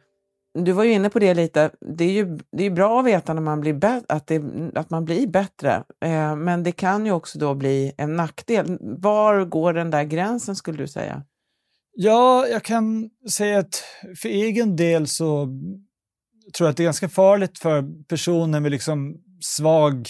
Du 0.55 0.71
var 0.71 0.83
ju 0.83 0.91
inne 0.91 1.09
på 1.09 1.19
det 1.19 1.33
lite. 1.33 1.71
Det 1.97 2.03
är 2.03 2.12
ju 2.12 2.39
det 2.51 2.63
är 2.63 2.69
bra 2.69 3.00
att 3.00 3.05
veta 3.05 3.33
när 3.33 3.41
man 3.41 3.62
blir 3.62 3.85
att, 4.07 4.27
det, 4.27 4.41
att 4.75 4.89
man 4.89 5.05
blir 5.05 5.27
bättre, 5.27 5.83
eh, 6.05 6.35
men 6.35 6.63
det 6.63 6.71
kan 6.71 7.05
ju 7.05 7.12
också 7.12 7.39
då 7.39 7.55
bli 7.55 7.93
en 7.97 8.15
nackdel. 8.15 8.77
Var 8.81 9.45
går 9.45 9.74
den 9.74 9.91
där 9.91 10.03
gränsen 10.03 10.55
skulle 10.55 10.77
du 10.77 10.88
säga? 10.88 11.24
Ja, 11.93 12.47
jag 12.47 12.63
kan 12.63 13.09
säga 13.31 13.59
att 13.59 13.83
för 14.21 14.29
egen 14.29 14.75
del 14.75 15.07
så 15.07 15.47
tror 16.57 16.67
jag 16.67 16.71
att 16.71 16.77
det 16.77 16.83
är 16.83 16.85
ganska 16.85 17.09
farligt 17.09 17.59
för 17.59 18.05
personer 18.07 18.59
med 18.59 18.71
liksom 18.71 19.17
svag 19.41 20.09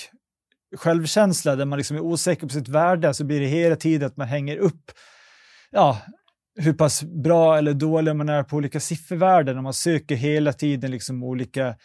självkänsla, 0.76 1.56
där 1.56 1.66
man 1.66 1.78
liksom 1.78 1.98
är 1.98 2.02
osäker 2.02 2.48
på 2.48 2.54
sitt 2.54 2.68
värde, 2.68 3.14
så 3.14 3.24
blir 3.24 3.40
det 3.40 3.48
hela 3.48 3.76
tiden 3.76 4.08
att 4.08 4.18
man 4.18 4.28
hänger 4.28 4.58
upp 4.58 4.92
ja, 5.72 6.02
hur 6.56 6.74
pass 6.74 7.04
bra 7.04 7.58
eller 7.58 7.74
dålig 7.74 8.16
man 8.16 8.30
är 8.30 8.44
på 8.44 8.56
olika 8.56 8.80
siffervärden. 8.80 9.64
Man 9.64 9.74
söker 9.74 10.16
hela 10.16 10.54
tiden 10.54 10.92
liksom 10.92 11.24
olika 11.24 11.76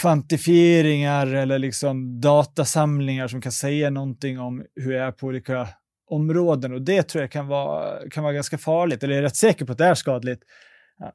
kvantifieringar 0.00 1.26
eller 1.26 1.58
liksom 1.58 2.20
datasamlingar 2.20 3.28
som 3.28 3.40
kan 3.40 3.52
säga 3.52 3.90
någonting 3.90 4.40
om 4.40 4.64
hur 4.76 4.92
jag 4.92 5.06
är 5.06 5.12
på 5.12 5.26
olika 5.26 5.68
områden. 6.10 6.72
Och 6.72 6.82
det 6.82 7.02
tror 7.02 7.22
jag 7.22 7.30
kan 7.30 7.46
vara, 7.46 8.08
kan 8.10 8.22
vara 8.22 8.32
ganska 8.32 8.58
farligt, 8.58 9.02
eller 9.02 9.14
jag 9.14 9.18
är 9.18 9.22
rätt 9.22 9.36
säker 9.36 9.64
på 9.64 9.72
att 9.72 9.78
det 9.78 9.86
är 9.86 9.94
skadligt. 9.94 10.42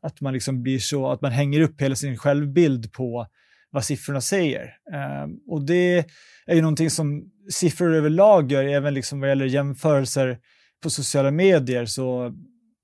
Att 0.01 0.21
man 0.21 0.33
liksom 0.33 0.63
blir 0.63 0.79
så, 0.79 1.11
att 1.11 1.21
man 1.21 1.31
hänger 1.31 1.61
upp 1.61 1.81
hela 1.81 1.95
sin 1.95 2.17
självbild 2.17 2.93
på 2.93 3.27
vad 3.69 3.85
siffrorna 3.85 4.21
säger. 4.21 4.73
Ehm, 4.93 5.29
och 5.47 5.65
det 5.65 6.05
är 6.45 6.55
ju 6.55 6.61
någonting 6.61 6.89
som 6.89 7.23
siffror 7.51 7.95
överlag 7.95 8.51
gör, 8.51 8.63
även 8.63 8.93
liksom 8.93 9.19
vad 9.19 9.29
gäller 9.29 9.45
jämförelser 9.45 10.37
på 10.83 10.89
sociala 10.89 11.31
medier 11.31 11.85
så 11.85 12.33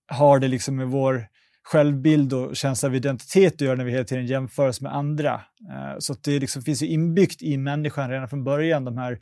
har 0.07 0.39
det 0.39 0.47
liksom 0.47 0.75
med 0.75 0.87
vår 0.87 1.27
självbild 1.63 2.33
och 2.33 2.55
känsla 2.55 2.89
av 2.89 2.95
identitet 2.95 3.53
att 3.53 3.61
göra 3.61 3.75
när 3.75 3.85
vi 3.85 3.91
hela 3.91 4.03
tiden 4.03 4.25
jämför 4.25 4.67
oss 4.67 4.81
med 4.81 4.95
andra. 4.95 5.33
Eh, 5.71 5.95
så 5.99 6.13
att 6.13 6.23
det 6.23 6.39
liksom 6.39 6.61
finns 6.61 6.81
ju 6.81 6.87
inbyggt 6.87 7.41
i 7.41 7.57
människan 7.57 8.09
redan 8.09 8.29
från 8.29 8.43
början, 8.43 8.85
de 8.85 8.97
här, 8.97 9.19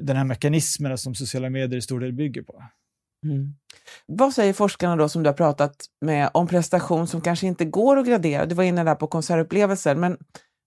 den 0.00 0.16
här 0.16 0.24
mekanismerna 0.24 0.96
som 0.96 1.14
sociala 1.14 1.50
medier 1.50 1.78
i 1.78 1.82
stor 1.82 2.00
del 2.00 2.12
bygger 2.12 2.42
på. 2.42 2.62
Mm. 3.24 3.54
Vad 4.06 4.32
säger 4.34 4.52
forskarna 4.52 4.96
då 4.96 5.08
som 5.08 5.22
du 5.22 5.28
har 5.28 5.34
pratat 5.34 5.76
med 6.00 6.30
om 6.34 6.46
prestation 6.46 7.06
som 7.06 7.20
kanske 7.20 7.46
inte 7.46 7.64
går 7.64 7.96
att 7.96 8.06
gradera? 8.06 8.46
Du 8.46 8.54
var 8.54 8.64
inne 8.64 8.84
där 8.84 8.94
på 8.94 9.06
konsertupplevelser, 9.06 9.94
men, 9.94 10.16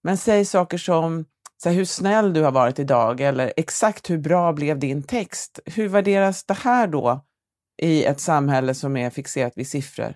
men 0.04 0.18
säg 0.18 0.46
saker 0.46 0.78
som 0.78 1.26
så 1.64 1.70
här, 1.70 1.76
hur 1.76 1.86
snäll 1.86 2.34
du 2.34 2.42
har 2.42 2.52
varit 2.52 2.80
idag 2.80 3.22
eller 3.22 3.54
exakt 3.58 4.10
hur 4.10 4.18
bra 4.18 4.54
blev 4.54 4.80
din 4.80 5.04
text? 5.04 5.60
Hur 5.66 5.88
värderas 5.88 6.46
det 6.46 6.54
här 6.54 6.88
då 6.88 7.26
i 7.82 8.06
ett 8.06 8.20
samhälle 8.20 8.74
som 8.74 8.98
är 8.98 9.10
fixerat 9.10 9.54
vid 9.56 9.68
siffror? 9.68 10.16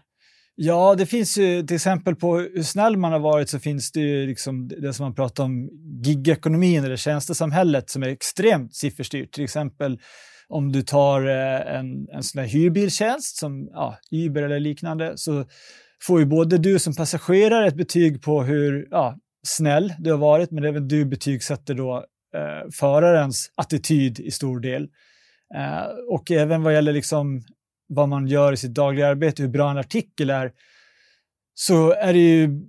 Ja, 0.56 0.96
det 0.96 1.06
finns 1.06 1.38
ju 1.38 1.63
till 1.63 1.75
exempel 1.75 2.16
på 2.16 2.38
hur 2.38 2.63
snäll 2.63 2.98
man 2.98 3.12
har 3.12 3.20
varit 3.20 3.50
så 3.50 3.60
finns 3.60 3.92
det 3.92 4.00
ju 4.00 4.28
liksom 4.28 4.68
det 4.68 4.94
som 4.94 5.04
man 5.04 5.16
pratar 5.16 5.44
om 5.44 5.70
gigekonomin 6.04 6.84
eller 6.84 6.96
tjänstesamhället 6.96 7.89
som 7.89 8.04
är 8.04 8.08
extremt 8.08 8.75
sifferstyrt. 8.75 9.32
Till 9.32 9.44
exempel 9.44 10.00
om 10.48 10.72
du 10.72 10.82
tar 10.82 11.28
eh, 11.28 11.75
en, 11.75 12.08
en 12.10 12.24
sån 12.24 12.42
här 12.42 12.48
hyrbiltjänst 12.48 13.38
som 13.38 13.70
ja, 13.72 13.98
Uber 14.12 14.44
eller 14.44 14.60
liknande 14.60 15.13
så 15.16 15.46
får 16.01 16.20
ju 16.20 16.25
både 16.25 16.58
du 16.58 16.80
som 16.80 16.96
passagerare 16.96 17.68
ett 17.68 17.78
betyg 17.78 18.22
på 18.22 18.44
hur 18.44 18.88
ja, 18.92 19.18
snäll 19.48 19.94
du 20.00 20.12
har 20.12 20.18
varit, 20.18 20.51
men 20.51 20.63
även 20.63 20.88
du 20.88 21.06
betygsätter 21.06 21.74
då 21.74 22.06
eh, 22.36 22.70
förarens 22.74 23.51
attityd 23.56 24.20
i 24.20 24.32
stor 24.32 24.60
del. 24.60 24.88
Eh, 25.56 25.84
och 26.10 26.32
även 26.32 26.63
vad 26.63 26.74
gäller 26.74 26.94
liksom 26.94 27.41
vad 27.88 28.10
man 28.10 28.27
gör 28.27 28.53
i 28.53 28.58
sitt 28.58 28.74
dagliga 28.74 29.08
arbete, 29.08 29.41
hur 29.41 29.50
bra 29.50 29.72
en 29.72 29.77
artikel 29.77 30.29
är, 30.29 30.51
så 31.53 31.91
är 31.91 32.13
det 32.13 32.20
ju 32.20 32.62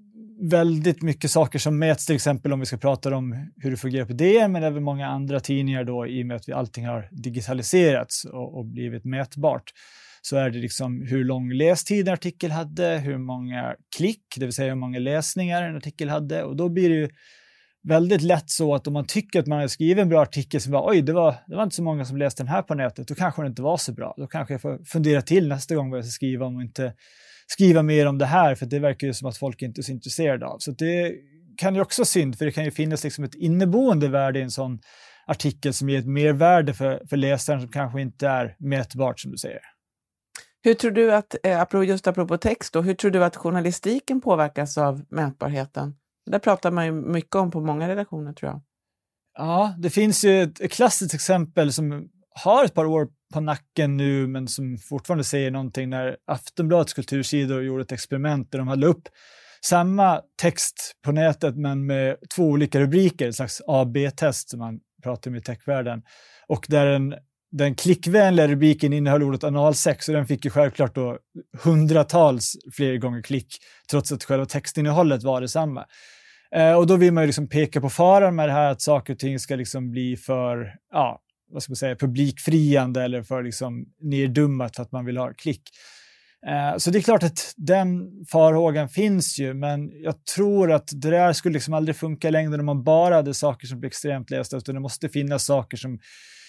väldigt 0.42 1.02
mycket 1.02 1.30
saker 1.30 1.58
som 1.58 1.78
mäts, 1.78 2.06
till 2.06 2.14
exempel 2.14 2.52
om 2.52 2.60
vi 2.60 2.66
ska 2.66 2.76
prata 2.76 3.16
om 3.16 3.50
hur 3.56 3.70
det 3.70 3.76
fungerar 3.76 4.04
på 4.04 4.12
DN, 4.12 4.52
men 4.52 4.62
även 4.62 4.82
många 4.82 5.06
andra 5.06 5.40
tidningar 5.40 5.84
då 5.84 6.06
i 6.06 6.22
och 6.22 6.26
med 6.26 6.37
att 6.37 6.49
vi, 6.49 6.52
allting 6.52 6.87
har 6.87 7.08
digitaliserats 7.10 8.25
och, 8.25 8.58
och 8.58 8.66
blivit 8.66 9.04
mätbart. 9.04 9.70
Så 10.22 10.37
är 10.37 10.50
det 10.50 10.58
liksom 10.58 11.02
hur 11.02 11.25
lång 11.25 11.52
lästid 11.52 12.08
en 12.08 12.14
artikel 12.14 12.50
hade, 12.50 12.99
hur 12.99 13.18
många 13.18 13.75
klick, 13.96 14.22
det 14.37 14.44
vill 14.44 14.54
säga 14.54 14.68
hur 14.68 14.80
många 14.80 14.99
läsningar 14.99 15.62
en 15.62 15.76
artikel 15.76 16.08
hade 16.08 16.42
och 16.44 16.56
då 16.56 16.68
blir 16.68 16.88
det 16.88 16.96
ju 16.96 17.08
väldigt 17.82 18.22
lätt 18.22 18.50
så 18.50 18.75
att 18.75 18.87
om 18.87 18.92
man 18.92 19.06
tycker 19.06 19.40
att 19.40 19.46
man 19.46 19.60
har 19.60 19.68
skrivit 19.68 20.02
en 20.02 20.08
bra 20.08 20.22
artikel 20.22 20.60
som 20.60 20.72
bara, 20.72 20.90
oj, 20.90 21.02
det 21.02 21.12
var, 21.12 21.34
det 21.46 21.56
var 21.56 21.62
inte 21.62 21.76
så 21.76 21.82
många 21.82 22.04
som 22.04 22.16
läste 22.16 22.42
den 22.42 22.49
här 22.49 22.62
på 22.62 22.75
nätet, 22.75 23.08
då 23.08 23.14
kanske 23.14 23.42
den 23.42 23.50
inte 23.50 23.62
var 23.62 23.76
så 23.76 23.92
bra. 23.92 24.14
Då 24.16 24.26
kanske 24.26 24.54
jag 24.54 24.60
får 24.60 24.84
fundera 24.84 25.22
till 25.22 25.49
nästa 25.49 25.75
gång 25.75 25.90
vad 25.90 25.99
jag 25.99 26.04
ska 26.04 26.10
skriva 26.12 26.46
om 26.46 26.56
och 26.56 26.62
inte 26.62 26.92
skriva 27.46 27.82
mer 27.82 28.06
om 28.06 28.18
det 28.18 28.26
här, 28.26 28.54
för 28.54 28.66
det 28.66 28.78
verkar 28.78 29.06
ju 29.06 29.14
som 29.14 29.28
att 29.28 29.38
folk 29.38 29.62
inte 29.62 29.80
är 29.80 29.82
så 29.82 29.92
intresserade 29.92 30.46
av. 30.46 30.58
Så 30.58 30.70
det 30.70 31.14
kan 31.56 31.75
ju 31.75 31.80
också 31.80 32.04
synd, 32.04 32.38
för 32.38 32.44
det 32.44 32.52
kan 32.52 32.64
ju 32.64 32.70
finnas 32.70 33.04
liksom 33.04 33.25
ett 33.25 33.34
inneboende 33.34 34.08
värde 34.08 34.38
i 34.38 34.42
en 34.42 34.50
sån 34.50 34.78
artikel 35.26 35.75
som 35.75 35.88
ger 35.88 35.99
ett 35.99 36.06
mervärde 36.06 36.75
för, 36.75 37.02
för 37.10 37.16
läsaren 37.16 37.60
som 37.60 37.70
kanske 37.70 38.00
inte 38.00 38.28
är 38.28 38.56
mätbart, 38.58 39.20
som 39.20 39.30
du 39.30 39.37
säger. 39.37 39.60
Hur 40.62 40.75
tror 40.75 40.90
du 40.90 41.14
att, 41.14 41.37
eh, 41.42 41.82
just 41.84 42.06
apropå 42.06 42.37
text, 42.37 42.72
då, 42.72 42.82
hur 42.82 42.94
tror 42.94 43.10
du 43.10 43.25
att 43.25 43.37
journalistiken 43.37 44.20
påverkas 44.20 44.78
av 44.78 45.02
mätbarheten? 45.10 45.94
Det 46.30 46.38
pratar 46.38 46.70
man 46.70 46.87
ju 46.87 46.92
mycket 46.92 47.34
om 47.34 47.50
på 47.50 47.60
många 47.60 47.88
redaktioner 47.88 48.32
tror 48.32 48.50
jag. 48.50 48.60
Ja, 49.38 49.75
det 49.78 49.90
finns 49.90 50.25
ju 50.25 50.42
ett 50.42 50.72
klassiskt 50.72 51.14
exempel 51.14 51.72
som 51.72 52.08
har 52.44 52.64
ett 52.64 52.75
par 52.75 52.84
år 52.84 53.08
på 53.34 53.40
nacken 53.40 53.96
nu, 53.96 54.26
men 54.26 54.49
som 54.49 54.78
fortfarande 54.78 55.25
säger 55.25 55.50
någonting 55.50 55.90
när 55.90 56.16
Aftonbladets 56.26 56.94
kultursidor 56.94 57.62
gjorde 57.62 57.82
ett 57.82 57.92
experiment 57.92 58.52
där 58.52 58.58
de 58.58 58.68
hade 58.68 58.87
upp 58.87 59.08
samma 59.64 60.20
text 60.42 60.92
på 61.04 61.12
nätet 61.12 61.56
men 61.56 61.87
med 61.87 62.16
två 62.34 62.44
olika 62.44 62.80
rubriker, 62.80 63.28
ett 63.28 63.37
slags 63.37 63.62
AB-test 63.66 64.50
som 64.50 64.58
man 64.58 64.80
pratar 65.02 65.30
om 65.30 65.37
i 65.37 65.42
techvärlden. 65.42 66.02
Och 66.49 66.66
där 66.68 66.87
den, 66.87 67.14
den 67.50 67.75
klickvänliga 67.75 68.49
rubriken 68.49 68.92
innehöll 68.92 69.22
ordet 69.22 69.44
analsex 69.44 70.08
och 70.08 70.14
den 70.14 70.26
fick 70.26 70.44
ju 70.44 70.50
självklart 70.50 70.94
då 70.94 71.18
hundratals 71.62 72.56
fler 72.72 72.96
gånger 72.96 73.22
klick 73.22 73.56
trots 73.90 74.12
att 74.12 74.25
själva 74.25 74.46
textinnehållet 74.46 75.22
var 75.22 75.40
detsamma. 75.40 75.87
Eh, 76.57 76.73
och 76.73 76.87
då 76.87 76.97
vill 76.97 77.12
man 77.12 77.23
ju 77.23 77.26
liksom 77.26 77.49
peka 77.49 77.80
på 77.80 77.90
faran 77.90 78.37
med 78.37 78.49
det 78.49 78.52
här 78.52 78.71
att 78.71 78.83
saker 78.83 79.12
och 79.12 79.19
ting 79.19 79.38
ska 79.38 79.57
liksom 79.57 79.90
bli 79.90 80.16
för, 80.16 80.75
ja, 80.90 81.21
vad 81.52 81.62
ska 81.62 81.71
man 81.71 81.76
säga, 81.76 81.97
publikfriande 81.97 83.02
eller 83.02 83.23
för 83.23 83.42
liksom 83.42 83.85
neddummat 84.00 84.76
för 84.76 84.83
att 84.83 84.92
man 84.92 85.04
vill 85.04 85.16
ha 85.16 85.35
klick. 85.35 85.62
Eh, 86.47 86.76
så 86.78 86.90
det 86.90 86.99
är 86.99 87.02
klart 87.02 87.23
att 87.23 87.54
den 87.57 88.11
farhågan 88.33 88.88
finns 88.88 89.38
ju, 89.38 89.54
men 89.54 89.90
jag 90.02 90.25
tror 90.25 90.73
att 90.73 90.88
det 90.92 91.11
där 91.11 91.33
skulle 91.33 91.52
liksom 91.52 91.75
aldrig 91.75 91.97
funka 91.97 92.28
i 92.28 92.30
längden 92.30 92.61
om 92.61 92.66
man 92.66 92.85
bara 92.85 93.14
hade 93.14 93.35
saker 93.35 93.66
som 93.66 93.80
blir 93.80 93.88
extremt 93.88 94.30
lästa, 94.30 94.57
utan 94.57 94.75
det 94.75 94.80
måste 94.80 95.09
finnas 95.09 95.45
saker 95.45 95.76
som 95.76 95.99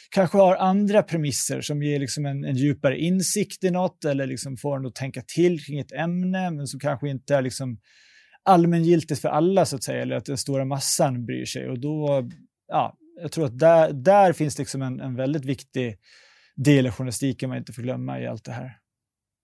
kanske 0.10 0.38
har 0.38 0.56
andra 0.56 1.04
premisser 1.04 1.62
som 1.62 1.84
ger 1.84 2.00
liksom 2.00 2.26
en, 2.26 2.46
en 2.46 2.56
djupare 2.56 3.00
insikt 3.00 3.64
i 3.64 3.72
något 3.72 4.06
eller 4.06 4.28
liksom 4.28 4.58
får 4.58 4.78
en 4.78 4.86
att 4.86 4.96
tänka 4.96 5.22
till 5.22 5.66
kring 5.66 5.80
ett 5.80 5.92
ämne, 5.92 6.52
men 6.52 6.68
som 6.68 6.80
kanske 6.80 7.10
inte 7.10 7.36
är 7.36 7.42
liksom 7.42 7.78
allmängiltigt 8.46 9.22
för 9.22 9.30
alla 9.30 9.66
så 9.66 9.76
att 9.76 9.84
säga, 9.84 10.02
eller 10.02 10.16
att 10.16 10.26
den 10.26 10.38
stora 10.38 10.66
massan 10.66 11.26
bryr 11.26 11.46
sig. 11.46 11.70
Och 11.70 11.80
då, 11.80 12.30
ja, 12.68 12.98
jag 13.22 13.32
tror 13.32 13.46
att 13.46 13.60
där, 13.60 13.94
där 13.94 14.34
finns 14.34 14.58
liksom 14.58 14.82
en, 14.82 15.00
en 15.00 15.16
väldigt 15.16 15.46
viktig 15.46 15.98
del 16.56 16.88
av 16.88 16.94
journalistiken 16.94 17.50
man 17.50 17.58
inte 17.58 17.74
får 17.74 17.82
glömma 17.82 18.20
i 18.20 18.28
allt 18.28 18.44
det 18.44 18.52
här. 18.52 18.78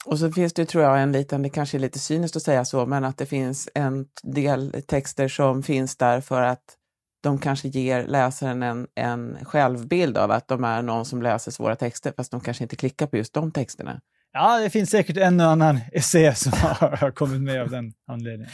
Och 0.06 0.20
så 0.20 0.32
finns 0.32 0.54
det, 0.54 0.66
tror 0.66 0.84
jag, 0.84 1.02
en 1.02 1.12
liten, 1.12 1.42
det 1.42 1.50
kanske 1.50 1.78
är 1.78 1.80
lite 1.80 2.00
cyniskt 2.00 2.36
att 2.36 2.44
säga 2.44 2.66
så, 2.66 2.86
men 2.86 3.04
att 3.04 3.18
det 3.18 3.26
finns 3.26 3.70
en 3.74 4.06
del 4.24 4.84
texter 4.88 5.28
som 5.28 5.64
finns 5.64 5.98
där 5.98 6.22
för 6.22 6.42
att 6.42 6.78
de 7.24 7.40
kanske 7.40 7.68
ger 7.68 8.08
läsaren 8.08 8.64
en, 8.64 8.88
en 8.96 9.46
självbild 9.46 10.18
av 10.18 10.32
att 10.32 10.48
de 10.48 10.64
är 10.64 10.82
någon 10.82 11.06
som 11.06 11.22
läser 11.22 11.52
svåra 11.52 11.76
texter, 11.76 12.14
fast 12.18 12.32
de 12.32 12.42
kanske 12.42 12.64
inte 12.64 12.76
klickar 12.76 13.08
på 13.08 13.18
just 13.18 13.34
de 13.34 13.52
texterna. 13.52 14.02
Ja, 14.40 14.60
det 14.60 14.70
finns 14.70 14.90
säkert 14.90 15.18
en 15.18 15.40
och 15.40 15.46
annan 15.46 15.80
essä 15.92 16.34
som 16.36 16.52
har 17.00 17.12
kommit 17.12 17.42
med 17.42 17.62
av 17.62 17.70
den 17.70 17.94
anledningen. 18.08 18.52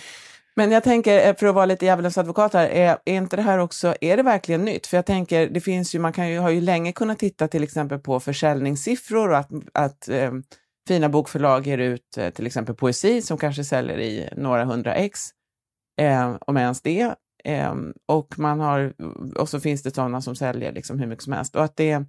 Men 0.56 0.72
jag 0.72 0.84
tänker, 0.84 1.28
eh, 1.28 1.36
för 1.36 1.48
att 1.48 1.56
vara 1.56 1.66
lite 1.66 1.86
djävulens 1.86 2.18
advokat 2.18 2.54
här, 2.54 2.68
är, 2.68 2.98
är, 3.06 3.13
inte 3.13 3.36
det 3.36 3.42
här 3.42 3.58
också, 3.58 3.96
är 4.02 4.18
det 4.18 4.24
verkligen 4.24 4.66
nytt? 4.66 4.88
För 4.88 4.98
jag 4.98 5.06
tänker, 5.06 5.50
det 5.50 5.62
finns 5.62 5.96
ju, 5.96 6.00
man 6.00 6.13
kan 6.13 6.30
ju, 6.30 6.40
har 6.40 6.50
ju 6.50 6.62
länge 6.62 6.92
kunnat 6.92 7.20
titta 7.20 7.48
till 7.48 7.63
exempel 7.63 8.00
på 8.00 8.20
försäljningssiffror 8.20 9.30
och 9.30 9.38
att, 9.38 9.50
att 9.74 10.10
eh, 10.10 10.32
fina 10.88 11.10
bokförlag 11.10 11.68
ger 11.68 11.78
ut 11.78 12.18
eh, 12.18 12.30
till 12.30 12.48
exempel 12.48 12.75
poesi 12.75 13.22
som 13.22 13.38
kanske 13.38 13.63
säljer 13.63 14.00
i 14.00 14.30
några 14.38 14.66
hundra 14.66 14.96
ex, 14.96 15.20
eh, 16.02 16.36
om 16.48 16.58
ens 16.58 16.82
det. 16.82 17.16
Eh, 17.44 17.75
och, 18.08 18.40
man 18.40 18.60
har, 18.60 18.94
och 19.36 19.50
så 19.50 19.60
finns 19.60 19.84
det 19.84 19.96
sådana 19.96 20.22
som 20.22 20.36
säljer 20.36 20.72
liksom 20.72 21.00
hur 21.00 21.08
mycket 21.08 21.24
som 21.24 21.34
helst. 21.34 21.56
Och 21.56 21.63
att 21.63 21.75
det 21.75 22.06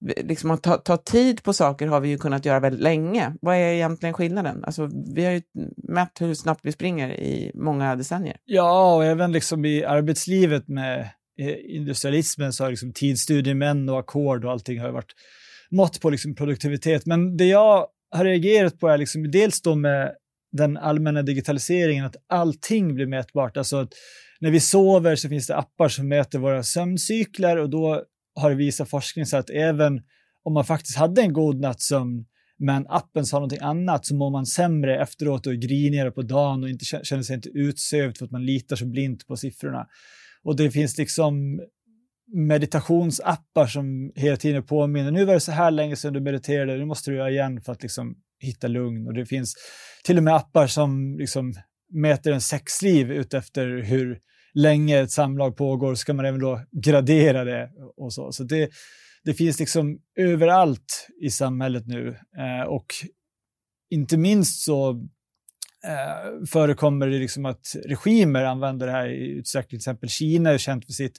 liksom 0.00 0.50
att 0.50 0.62
ta, 0.62 0.76
ta, 0.76 0.96
tid 0.96 1.42
på 1.42 1.52
saker 1.52 1.86
har 1.86 2.00
vi 2.00 2.08
ju 2.08 2.18
kunnat 2.18 2.44
göra 2.44 2.60
väldigt 2.60 2.82
länge. 2.82 3.34
Vad 3.40 3.56
är 3.56 3.72
egentligen 3.72 4.12
skillnaden? 4.12 4.64
Alltså, 4.64 4.90
vi 5.14 5.24
har 5.24 5.32
ju 5.32 5.42
mätt 5.76 6.20
hur 6.20 6.34
snabbt 6.34 6.60
vi 6.62 6.72
springer 6.72 7.10
i 7.10 7.50
många 7.54 7.96
decennier. 7.96 8.36
Ja, 8.44 8.94
och 8.94 9.04
även 9.04 9.32
liksom 9.32 9.64
i 9.64 9.84
arbetslivet 9.84 10.68
med 10.68 11.00
eh, 11.40 11.76
industrialismen 11.76 12.52
så 12.52 12.64
har 12.64 12.70
liksom 12.70 12.92
tidsstudiemän 12.92 13.88
och 13.88 13.98
ackord 13.98 14.44
och 14.44 14.52
allting 14.52 14.80
har 14.80 14.90
varit 14.90 15.12
mått 15.70 16.00
på 16.00 16.10
liksom 16.10 16.34
produktivitet. 16.34 17.06
Men 17.06 17.36
det 17.36 17.46
jag 17.46 17.86
har 18.10 18.24
reagerat 18.24 18.78
på 18.78 18.88
är 18.88 18.98
liksom 18.98 19.30
dels 19.30 19.62
då 19.62 19.74
med 19.74 20.12
den 20.52 20.76
allmänna 20.76 21.22
digitaliseringen, 21.22 22.04
att 22.04 22.16
allting 22.28 22.94
blir 22.94 23.06
mätbart. 23.06 23.56
Alltså 23.56 23.76
att 23.76 23.92
när 24.40 24.50
vi 24.50 24.60
sover 24.60 25.16
så 25.16 25.28
finns 25.28 25.46
det 25.46 25.56
appar 25.56 25.88
som 25.88 26.08
mäter 26.08 26.38
våra 26.38 26.62
sömncykler 26.62 27.56
och 27.56 27.70
då 27.70 28.04
har 28.40 28.50
det 28.50 28.56
visat 28.56 28.90
forskning 28.90 29.26
så 29.26 29.36
att 29.36 29.50
även 29.50 30.00
om 30.44 30.54
man 30.54 30.64
faktiskt 30.64 30.98
hade 30.98 31.22
en 31.22 31.32
god 31.32 31.60
nattsömn 31.60 32.24
men 32.58 32.86
appen 32.88 33.26
sa 33.26 33.36
någonting 33.36 33.60
annat 33.62 34.06
så 34.06 34.14
mår 34.14 34.30
man 34.30 34.46
sämre 34.46 35.02
efteråt 35.02 35.46
och 35.46 35.52
är 35.52 35.56
grinigare 35.56 36.10
på 36.10 36.22
dagen 36.22 36.62
och 36.62 36.68
inte 36.68 36.84
känner 36.84 37.22
sig 37.22 37.36
inte 37.36 37.48
utsövd 37.48 38.18
för 38.18 38.24
att 38.24 38.30
man 38.30 38.46
litar 38.46 38.76
så 38.76 38.86
blint 38.86 39.26
på 39.26 39.36
siffrorna. 39.36 39.86
Och 40.42 40.56
det 40.56 40.70
finns 40.70 40.98
liksom 40.98 41.60
meditationsappar 42.34 43.66
som 43.66 44.12
hela 44.14 44.36
tiden 44.36 44.66
påminner, 44.66 45.10
nu 45.10 45.24
var 45.24 45.34
det 45.34 45.40
så 45.40 45.52
här 45.52 45.70
länge 45.70 45.96
sedan 45.96 46.12
du 46.12 46.20
mediterade, 46.20 46.76
nu 46.76 46.84
måste 46.84 47.10
du 47.10 47.16
göra 47.16 47.30
igen 47.30 47.60
för 47.60 47.72
att 47.72 47.82
liksom 47.82 48.16
hitta 48.38 48.68
lugn. 48.68 49.06
Och 49.06 49.14
det 49.14 49.26
finns 49.26 49.54
till 50.04 50.16
och 50.16 50.22
med 50.22 50.34
appar 50.34 50.66
som 50.66 51.16
liksom 51.18 51.54
mäter 51.92 52.32
en 52.32 52.40
sexliv 52.40 53.12
utefter 53.12 53.82
hur 53.82 54.18
länge 54.54 55.00
ett 55.00 55.10
samlag 55.10 55.56
pågår 55.56 55.94
ska 55.94 56.14
man 56.14 56.24
även 56.24 56.40
då 56.40 56.60
gradera 56.72 57.44
det 57.44 57.70
och 57.96 58.12
så. 58.12 58.32
Så 58.32 58.44
det, 58.44 58.70
det 59.24 59.34
finns 59.34 59.58
liksom 59.60 59.98
överallt 60.18 61.08
i 61.22 61.30
samhället 61.30 61.86
nu 61.86 62.08
eh, 62.38 62.68
och 62.68 62.86
inte 63.90 64.16
minst 64.16 64.64
så 64.64 64.90
eh, 65.84 66.46
förekommer 66.50 67.06
det 67.06 67.18
liksom 67.18 67.46
att 67.46 67.76
regimer 67.84 68.44
använder 68.44 68.86
det 68.86 68.92
här 68.92 69.08
i 69.08 69.28
utsträckning. 69.28 69.68
Till 69.68 69.76
exempel 69.76 70.08
Kina 70.08 70.50
är 70.50 70.58
känt 70.58 70.86
för 70.86 70.92
sitt, 70.92 71.18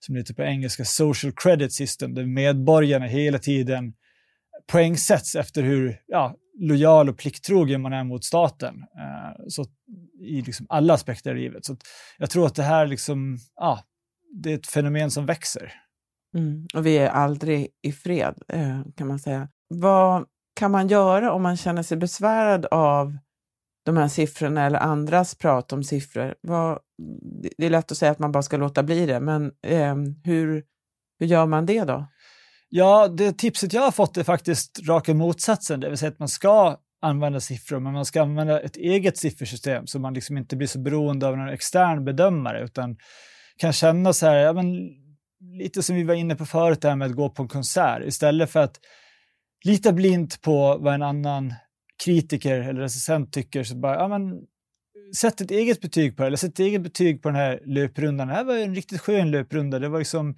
som 0.00 0.14
det 0.14 0.20
heter 0.20 0.34
på 0.34 0.42
engelska, 0.42 0.84
social 0.84 1.32
credit 1.36 1.72
system, 1.72 2.14
där 2.14 2.26
medborgarna 2.26 3.06
hela 3.06 3.38
tiden 3.38 3.92
poängsätts 4.66 5.34
efter 5.34 5.62
hur 5.62 6.00
ja, 6.06 6.36
lojal 6.58 7.08
och 7.08 7.18
plikttrogen 7.18 7.80
man 7.80 7.92
är 7.92 8.04
mot 8.04 8.24
staten. 8.24 8.74
Eh, 8.74 9.44
så, 9.48 9.64
I 10.20 10.42
liksom 10.42 10.66
alla 10.68 10.94
aspekter 10.94 11.30
av 11.30 11.36
livet. 11.36 11.64
Så 11.64 11.76
jag 12.18 12.30
tror 12.30 12.46
att 12.46 12.54
det 12.54 12.62
här 12.62 12.86
liksom, 12.86 13.38
ja, 13.56 13.80
det 14.42 14.52
är 14.52 14.54
ett 14.54 14.66
fenomen 14.66 15.10
som 15.10 15.26
växer. 15.26 15.72
Mm. 16.36 16.66
Och 16.74 16.86
vi 16.86 16.98
är 16.98 17.08
aldrig 17.08 17.68
i 17.82 17.92
fred, 17.92 18.34
eh, 18.48 18.80
kan 18.96 19.08
man 19.08 19.18
säga. 19.18 19.48
Vad 19.68 20.26
kan 20.54 20.70
man 20.70 20.88
göra 20.88 21.32
om 21.32 21.42
man 21.42 21.56
känner 21.56 21.82
sig 21.82 21.96
besvärad 21.96 22.66
av 22.70 23.18
de 23.84 23.96
här 23.96 24.08
siffrorna 24.08 24.66
eller 24.66 24.78
andras 24.78 25.34
prat 25.34 25.72
om 25.72 25.84
siffror? 25.84 26.34
Vad, 26.40 26.78
det 27.58 27.66
är 27.66 27.70
lätt 27.70 27.92
att 27.92 27.98
säga 27.98 28.12
att 28.12 28.18
man 28.18 28.32
bara 28.32 28.42
ska 28.42 28.56
låta 28.56 28.82
bli 28.82 29.06
det, 29.06 29.20
men 29.20 29.52
eh, 29.62 29.96
hur, 30.24 30.64
hur 31.18 31.26
gör 31.26 31.46
man 31.46 31.66
det 31.66 31.84
då? 31.84 32.06
Ja, 32.74 33.08
det 33.08 33.38
tipset 33.38 33.72
jag 33.72 33.82
har 33.82 33.90
fått 33.90 34.16
är 34.16 34.24
faktiskt 34.24 34.80
raka 34.88 35.14
motsatsen, 35.14 35.80
det 35.80 35.88
vill 35.88 35.98
säga 35.98 36.10
att 36.10 36.18
man 36.18 36.28
ska 36.28 36.76
använda 37.02 37.40
siffror, 37.40 37.80
men 37.80 37.92
man 37.92 38.04
ska 38.04 38.22
använda 38.22 38.60
ett 38.60 38.76
eget 38.76 39.18
siffersystem 39.18 39.86
så 39.86 39.98
man 39.98 40.14
liksom 40.14 40.36
inte 40.36 40.56
blir 40.56 40.68
så 40.68 40.78
beroende 40.78 41.28
av 41.28 41.36
någon 41.36 41.48
extern 41.48 42.04
bedömare, 42.04 42.64
utan 42.64 42.96
kan 43.56 43.72
känna 43.72 44.12
så 44.12 44.26
här, 44.26 44.36
ja, 44.36 44.52
men, 44.52 44.74
lite 45.58 45.82
som 45.82 45.96
vi 45.96 46.02
var 46.04 46.14
inne 46.14 46.34
på 46.34 46.46
förut, 46.46 46.80
det 46.80 46.88
här 46.88 46.96
med 46.96 47.06
att 47.06 47.16
gå 47.16 47.30
på 47.30 47.42
en 47.42 47.48
konsert, 47.48 48.02
istället 48.06 48.50
för 48.50 48.60
att 48.60 48.80
lita 49.64 49.92
blint 49.92 50.42
på 50.42 50.78
vad 50.80 50.94
en 50.94 51.02
annan 51.02 51.54
kritiker 52.04 52.60
eller 52.60 52.80
recensent 52.80 53.32
tycker, 53.32 53.64
så 53.64 53.76
bara, 53.76 53.94
ja 53.94 54.08
men, 54.08 54.32
sätt 55.16 55.40
ett 55.40 55.50
eget 55.50 55.80
betyg 55.80 56.16
på 56.16 56.22
det, 56.22 56.26
eller 56.26 56.36
sätt 56.36 56.52
ett 56.52 56.58
eget 56.58 56.82
betyg 56.82 57.22
på 57.22 57.28
den 57.28 57.36
här 57.36 57.60
löprundan. 57.66 58.28
Det 58.28 58.34
här 58.34 58.44
var 58.44 58.56
en 58.56 58.74
riktigt 58.74 59.00
skön 59.00 59.30
löprunda. 59.30 59.78
Det 59.78 59.88
var 59.88 59.98
liksom, 59.98 60.34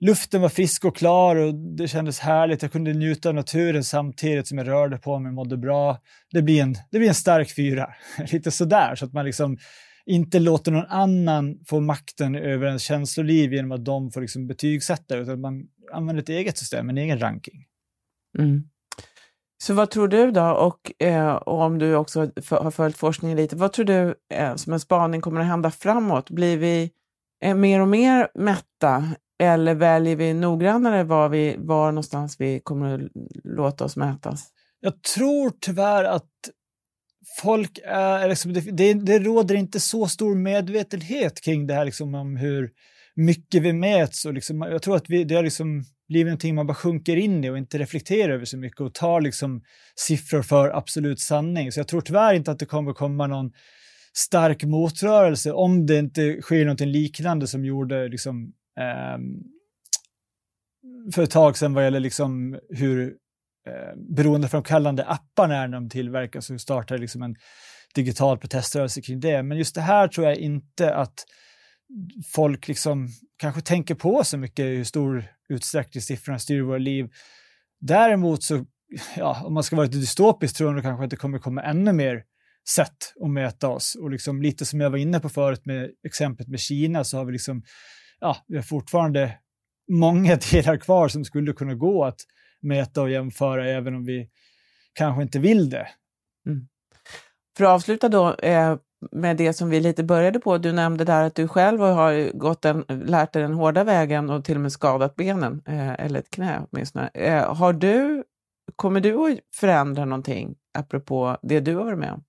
luften 0.00 0.40
var 0.40 0.48
frisk 0.48 0.84
och 0.84 0.96
klar 0.96 1.36
och 1.36 1.54
det 1.54 1.88
kändes 1.88 2.18
härligt. 2.18 2.62
Jag 2.62 2.72
kunde 2.72 2.92
njuta 2.92 3.28
av 3.28 3.34
naturen 3.34 3.84
samtidigt 3.84 4.48
som 4.48 4.58
jag 4.58 4.68
rörde 4.68 4.98
på 4.98 5.18
mig 5.18 5.28
och 5.30 5.34
mådde 5.34 5.56
bra. 5.56 5.98
Det 6.30 6.42
blir 6.42 6.62
en, 6.62 6.74
det 6.90 6.98
blir 6.98 7.08
en 7.08 7.14
stark 7.14 7.54
fyra. 7.56 7.88
Lite 8.32 8.50
sådär, 8.50 8.94
så 8.94 9.04
att 9.04 9.12
man 9.12 9.24
liksom 9.24 9.58
inte 10.06 10.38
låter 10.38 10.72
någon 10.72 10.86
annan 10.86 11.58
få 11.66 11.80
makten 11.80 12.34
över 12.34 12.66
ens 12.66 12.82
känsloliv 12.82 13.52
genom 13.52 13.72
att 13.72 13.84
de 13.84 14.10
får 14.10 14.20
liksom 14.20 14.46
betygsätta, 14.46 15.16
utan 15.16 15.40
man 15.40 15.62
använder 15.92 16.22
ett 16.22 16.28
eget 16.28 16.58
system, 16.58 16.88
en 16.88 16.98
egen 16.98 17.18
ranking. 17.18 17.64
Mm. 18.38 18.64
Så 19.62 19.74
vad 19.74 19.90
tror 19.90 20.08
du 20.08 20.30
då, 20.30 20.50
och, 20.50 21.02
eh, 21.02 21.34
och 21.34 21.60
om 21.60 21.78
du 21.78 21.94
också 21.94 22.30
har 22.50 22.70
följt 22.70 22.96
forskningen 22.96 23.36
lite, 23.36 23.56
vad 23.56 23.72
tror 23.72 23.86
du 23.86 24.14
eh, 24.34 24.54
som 24.54 24.72
en 24.72 24.80
spaning 24.80 25.20
kommer 25.20 25.40
att 25.40 25.46
hända 25.46 25.70
framåt? 25.70 26.30
Blir 26.30 26.58
vi 26.58 26.90
eh, 27.44 27.54
mer 27.54 27.80
och 27.80 27.88
mer 27.88 28.28
mätta 28.34 29.04
eller 29.44 29.74
väljer 29.74 30.16
vi 30.16 30.34
noggrannare 30.34 31.04
var, 31.04 31.28
vi, 31.28 31.56
var 31.58 31.92
någonstans 31.92 32.36
vi 32.40 32.60
kommer 32.60 32.94
att 32.94 33.10
låta 33.44 33.84
oss 33.84 33.96
mätas? 33.96 34.48
Jag 34.80 35.02
tror 35.02 35.52
tyvärr 35.60 36.04
att 36.04 36.30
folk 37.42 37.78
är, 37.84 38.28
liksom, 38.28 38.52
det, 38.52 38.60
det, 38.60 38.94
det 38.94 39.18
råder 39.18 39.54
inte 39.54 39.80
så 39.80 40.06
stor 40.06 40.34
medvetenhet 40.34 41.40
kring 41.40 41.66
det 41.66 41.74
här 41.74 41.84
liksom, 41.84 42.14
om 42.14 42.36
hur 42.36 42.70
mycket 43.14 43.62
vi 43.62 43.72
mäts. 43.72 44.24
Och 44.24 44.34
liksom, 44.34 44.60
jag 44.60 44.82
tror 44.82 44.96
att 44.96 45.10
vi, 45.10 45.24
det 45.24 45.34
har 45.34 45.42
liksom 45.42 45.84
blivit 46.08 46.30
någonting 46.30 46.54
man 46.54 46.66
bara 46.66 46.74
sjunker 46.74 47.16
in 47.16 47.44
i 47.44 47.50
och 47.50 47.58
inte 47.58 47.78
reflekterar 47.78 48.32
över 48.32 48.44
så 48.44 48.58
mycket 48.58 48.80
och 48.80 48.94
tar 48.94 49.20
liksom 49.20 49.62
siffror 49.96 50.42
för 50.42 50.68
absolut 50.68 51.20
sanning. 51.20 51.72
Så 51.72 51.80
jag 51.80 51.88
tror 51.88 52.00
tyvärr 52.00 52.34
inte 52.34 52.50
att 52.50 52.58
det 52.58 52.66
kommer 52.66 52.92
komma 52.92 53.26
någon 53.26 53.52
stark 54.16 54.64
motrörelse 54.64 55.52
om 55.52 55.86
det 55.86 55.98
inte 55.98 56.42
sker 56.42 56.64
något 56.64 56.80
liknande 56.80 57.46
som 57.46 57.64
gjorde 57.64 58.08
liksom, 58.08 58.52
Ehm, 58.80 59.42
för 61.14 61.22
ett 61.22 61.30
tag 61.30 61.58
sedan 61.58 61.74
vad 61.74 61.84
gäller 61.84 62.00
liksom 62.00 62.58
hur 62.68 63.16
eh, 63.68 63.96
beroendeframkallande 64.16 65.04
apparna 65.04 65.56
är 65.56 65.68
när 65.68 65.80
de 65.80 65.90
tillverkas 65.90 66.50
och 66.50 66.60
startar 66.60 66.98
liksom 66.98 67.22
en 67.22 67.36
digital 67.94 68.38
proteströrelse 68.38 69.02
kring 69.02 69.20
det. 69.20 69.42
Men 69.42 69.58
just 69.58 69.74
det 69.74 69.80
här 69.80 70.08
tror 70.08 70.26
jag 70.26 70.36
inte 70.36 70.94
att 70.94 71.24
folk 72.34 72.68
liksom 72.68 73.08
kanske 73.38 73.60
tänker 73.60 73.94
på 73.94 74.24
så 74.24 74.38
mycket 74.38 74.64
i 74.64 74.76
hur 74.76 74.84
stor 74.84 75.24
utsträckning 75.48 76.02
siffrorna 76.02 76.38
styr 76.38 76.60
våra 76.60 76.78
liv. 76.78 77.10
Däremot 77.80 78.42
så, 78.42 78.64
ja, 79.16 79.42
om 79.44 79.54
man 79.54 79.62
ska 79.62 79.76
vara 79.76 79.86
lite 79.86 79.98
dystopisk 79.98 80.56
tror 80.56 80.74
jag 80.74 80.82
kanske 80.82 81.04
att 81.04 81.10
det 81.10 81.16
kommer 81.16 81.38
komma 81.38 81.62
ännu 81.62 81.92
mer 81.92 82.22
sätt 82.68 83.14
att 83.24 83.30
mäta 83.30 83.68
oss. 83.68 83.94
Och 83.94 84.10
liksom 84.10 84.42
lite 84.42 84.64
som 84.64 84.80
jag 84.80 84.90
var 84.90 84.98
inne 84.98 85.20
på 85.20 85.28
förut 85.28 85.66
med 85.66 85.90
exemplet 86.06 86.48
med 86.48 86.60
Kina 86.60 87.04
så 87.04 87.16
har 87.16 87.24
vi 87.24 87.32
liksom, 87.32 87.62
ja, 88.24 88.36
vi 88.46 88.56
har 88.56 88.62
fortfarande 88.62 89.38
många 89.92 90.36
delar 90.50 90.76
kvar 90.76 91.08
som 91.08 91.24
skulle 91.24 91.52
kunna 91.52 91.74
gå 91.74 92.04
att 92.04 92.20
mäta 92.60 93.02
och 93.02 93.10
jämföra 93.10 93.68
även 93.68 93.94
om 93.94 94.04
vi 94.04 94.30
kanske 94.92 95.22
inte 95.22 95.38
vill 95.38 95.70
det. 95.70 95.88
Mm. 96.46 96.68
För 97.56 97.64
att 97.64 97.70
avsluta 97.70 98.08
då 98.08 98.34
eh, 98.34 98.76
med 99.12 99.36
det 99.36 99.52
som 99.52 99.70
vi 99.70 99.80
lite 99.80 100.04
började 100.04 100.40
på, 100.40 100.58
du 100.58 100.72
nämnde 100.72 101.04
där 101.04 101.24
att 101.24 101.34
du 101.34 101.48
själv 101.48 101.80
har 101.80 102.38
gått 102.38 102.64
en, 102.64 102.84
lärt 102.88 103.32
dig 103.32 103.42
den 103.42 103.54
hårda 103.54 103.84
vägen 103.84 104.30
och 104.30 104.44
till 104.44 104.54
och 104.54 104.60
med 104.60 104.72
skadat 104.72 105.16
benen, 105.16 105.62
eh, 105.66 105.92
eller 105.92 106.18
ett 106.20 106.30
knä 106.30 106.66
åtminstone. 106.70 107.10
Eh, 107.14 107.54
har 107.54 107.72
du, 107.72 108.24
kommer 108.76 109.00
du 109.00 109.32
att 109.32 109.38
förändra 109.54 110.04
någonting 110.04 110.54
apropå 110.78 111.38
det 111.42 111.60
du 111.60 111.74
har 111.74 111.84
varit 111.84 111.98
med 111.98 112.12
om? 112.12 112.24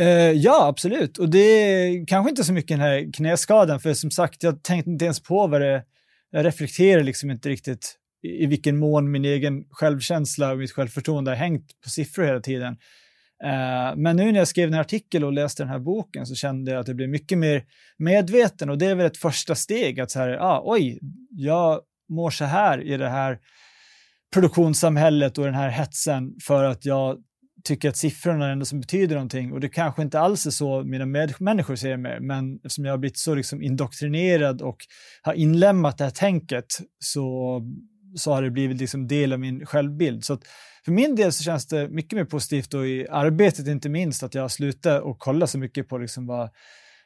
Uh, 0.00 0.32
ja, 0.32 0.66
absolut. 0.66 1.18
Och 1.18 1.30
det 1.30 1.38
är 1.38 2.06
kanske 2.06 2.30
inte 2.30 2.44
så 2.44 2.52
mycket 2.52 2.68
den 2.68 2.80
här 2.80 3.12
knäskadan, 3.12 3.80
för 3.80 3.94
som 3.94 4.10
sagt, 4.10 4.42
jag 4.42 4.62
tänkte 4.62 4.90
inte 4.90 5.04
ens 5.04 5.22
på 5.22 5.46
vad 5.46 5.60
det 5.60 5.84
Jag 6.30 6.44
reflekterar 6.44 7.02
liksom 7.02 7.30
inte 7.30 7.48
riktigt 7.48 7.94
i, 8.22 8.44
i 8.44 8.46
vilken 8.46 8.78
mån 8.78 9.10
min 9.10 9.24
egen 9.24 9.64
självkänsla 9.70 10.52
och 10.52 10.58
mitt 10.58 10.72
självförtroende 10.72 11.30
har 11.30 11.36
hängt 11.36 11.80
på 11.84 11.90
siffror 11.90 12.24
hela 12.24 12.40
tiden. 12.40 12.76
Uh, 13.44 13.96
men 13.96 14.16
nu 14.16 14.32
när 14.32 14.38
jag 14.38 14.48
skrev 14.48 14.68
den 14.68 14.74
här 14.74 14.80
artikeln 14.80 15.24
och 15.24 15.32
läste 15.32 15.62
den 15.62 15.70
här 15.70 15.78
boken 15.78 16.26
så 16.26 16.34
kände 16.34 16.70
jag 16.70 16.80
att 16.80 16.88
jag 16.88 16.96
blev 16.96 17.08
mycket 17.08 17.38
mer 17.38 17.64
medveten 17.98 18.70
och 18.70 18.78
det 18.78 18.86
är 18.86 18.94
väl 18.94 19.06
ett 19.06 19.16
första 19.16 19.54
steg 19.54 20.00
att 20.00 20.10
så 20.10 20.18
här, 20.18 20.38
ah, 20.40 20.62
oj, 20.64 20.98
jag 21.30 21.80
mår 22.08 22.30
så 22.30 22.44
här 22.44 22.82
i 22.82 22.96
det 22.96 23.08
här 23.08 23.38
produktionssamhället 24.34 25.38
och 25.38 25.44
den 25.44 25.54
här 25.54 25.68
hetsen 25.68 26.34
för 26.46 26.64
att 26.64 26.84
jag 26.84 27.18
tycker 27.64 27.88
att 27.88 27.96
siffrorna 27.96 28.44
är 28.44 28.48
det 28.48 28.52
enda 28.52 28.64
som 28.64 28.80
betyder 28.80 29.14
någonting 29.14 29.52
och 29.52 29.60
det 29.60 29.68
kanske 29.68 30.02
inte 30.02 30.20
alls 30.20 30.46
är 30.46 30.50
så 30.50 30.84
mina 30.84 31.06
medmänniskor 31.06 31.76
ser 31.76 31.96
mig, 31.96 32.20
men 32.20 32.56
eftersom 32.56 32.84
jag 32.84 32.92
har 32.92 32.98
blivit 32.98 33.18
så 33.18 33.34
liksom 33.34 33.62
indoktrinerad 33.62 34.62
och 34.62 34.76
har 35.22 35.32
inlämnat 35.34 35.98
det 35.98 36.04
här 36.04 36.10
tänket 36.10 36.66
så, 36.98 37.60
så 38.16 38.32
har 38.32 38.42
det 38.42 38.50
blivit 38.50 38.80
liksom 38.80 39.08
del 39.08 39.32
av 39.32 39.40
min 39.40 39.66
självbild. 39.66 40.24
Så 40.24 40.38
för 40.84 40.92
min 40.92 41.14
del 41.14 41.32
så 41.32 41.42
känns 41.42 41.66
det 41.66 41.88
mycket 41.88 42.16
mer 42.16 42.24
positivt 42.24 42.74
och 42.74 42.86
i 42.86 43.08
arbetet 43.08 43.66
inte 43.66 43.88
minst 43.88 44.22
att 44.22 44.34
jag 44.34 44.42
har 44.42 44.48
slutat 44.48 45.02
och 45.02 45.18
kolla 45.18 45.46
så 45.46 45.58
mycket 45.58 45.88
på 45.88 45.98
liksom 45.98 46.26
vad, 46.26 46.50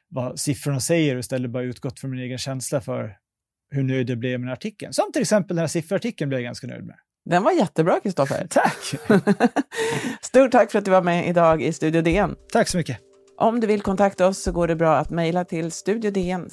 vad 0.08 0.40
siffrorna 0.40 0.80
säger 0.80 1.14
och 1.14 1.20
istället 1.20 1.50
bara 1.50 1.62
utgått 1.62 2.00
från 2.00 2.10
min 2.10 2.20
egen 2.20 2.38
känsla 2.38 2.80
för 2.80 3.16
hur 3.70 3.82
nöjd 3.82 4.10
jag 4.10 4.18
blev 4.18 4.40
med 4.40 4.52
artikeln. 4.52 4.92
Som 4.92 5.12
till 5.12 5.22
exempel 5.22 5.56
den 5.56 5.62
här 5.62 5.68
sifferartikeln 5.68 6.28
blev 6.28 6.40
jag 6.40 6.44
ganska 6.44 6.66
nöjd 6.66 6.84
med. 6.84 6.96
Den 7.24 7.42
var 7.42 7.52
jättebra, 7.52 8.00
Kristoffer. 8.00 8.46
Tack! 8.50 8.94
Stort 10.22 10.52
tack 10.52 10.70
för 10.70 10.78
att 10.78 10.84
du 10.84 10.90
var 10.90 11.02
med 11.02 11.28
idag 11.28 11.62
i 11.62 11.72
Studio 11.72 12.02
DN. 12.02 12.36
Tack 12.52 12.68
så 12.68 12.76
mycket. 12.76 12.98
Om 13.36 13.60
du 13.60 13.66
vill 13.66 13.82
kontakta 13.82 14.26
oss 14.26 14.42
så 14.42 14.52
går 14.52 14.68
det 14.68 14.76
bra 14.76 14.96
att 14.96 15.10
mejla 15.10 15.44
till 15.44 15.72
studiodn 15.72 16.50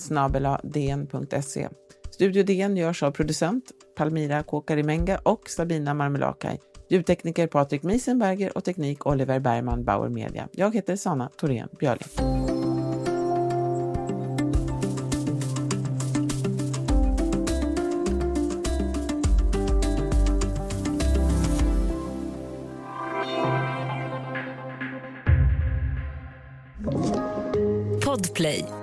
Studio 2.12 2.44
DN 2.44 2.78
görs 2.78 3.04
av 3.04 3.12
producent 3.12 3.64
Palmira 3.98 4.44
Kåkarimenga 4.44 5.20
och 5.24 5.50
Sabina 5.50 5.94
Marmelakai. 5.94 6.60
Ljudtekniker 6.90 7.48
Patrik 7.48 7.84
Miesenberger 7.84 8.58
och 8.58 8.64
teknik 8.64 9.06
Oliver 9.06 9.40
Bergman 9.40 9.84
Bauer 9.84 10.10
Media. 10.10 10.48
Jag 10.52 10.76
heter 10.76 10.96
Sanna 10.96 11.30
Thorén 11.38 11.70
Björling. 11.80 12.49
Podplay. 28.40 28.79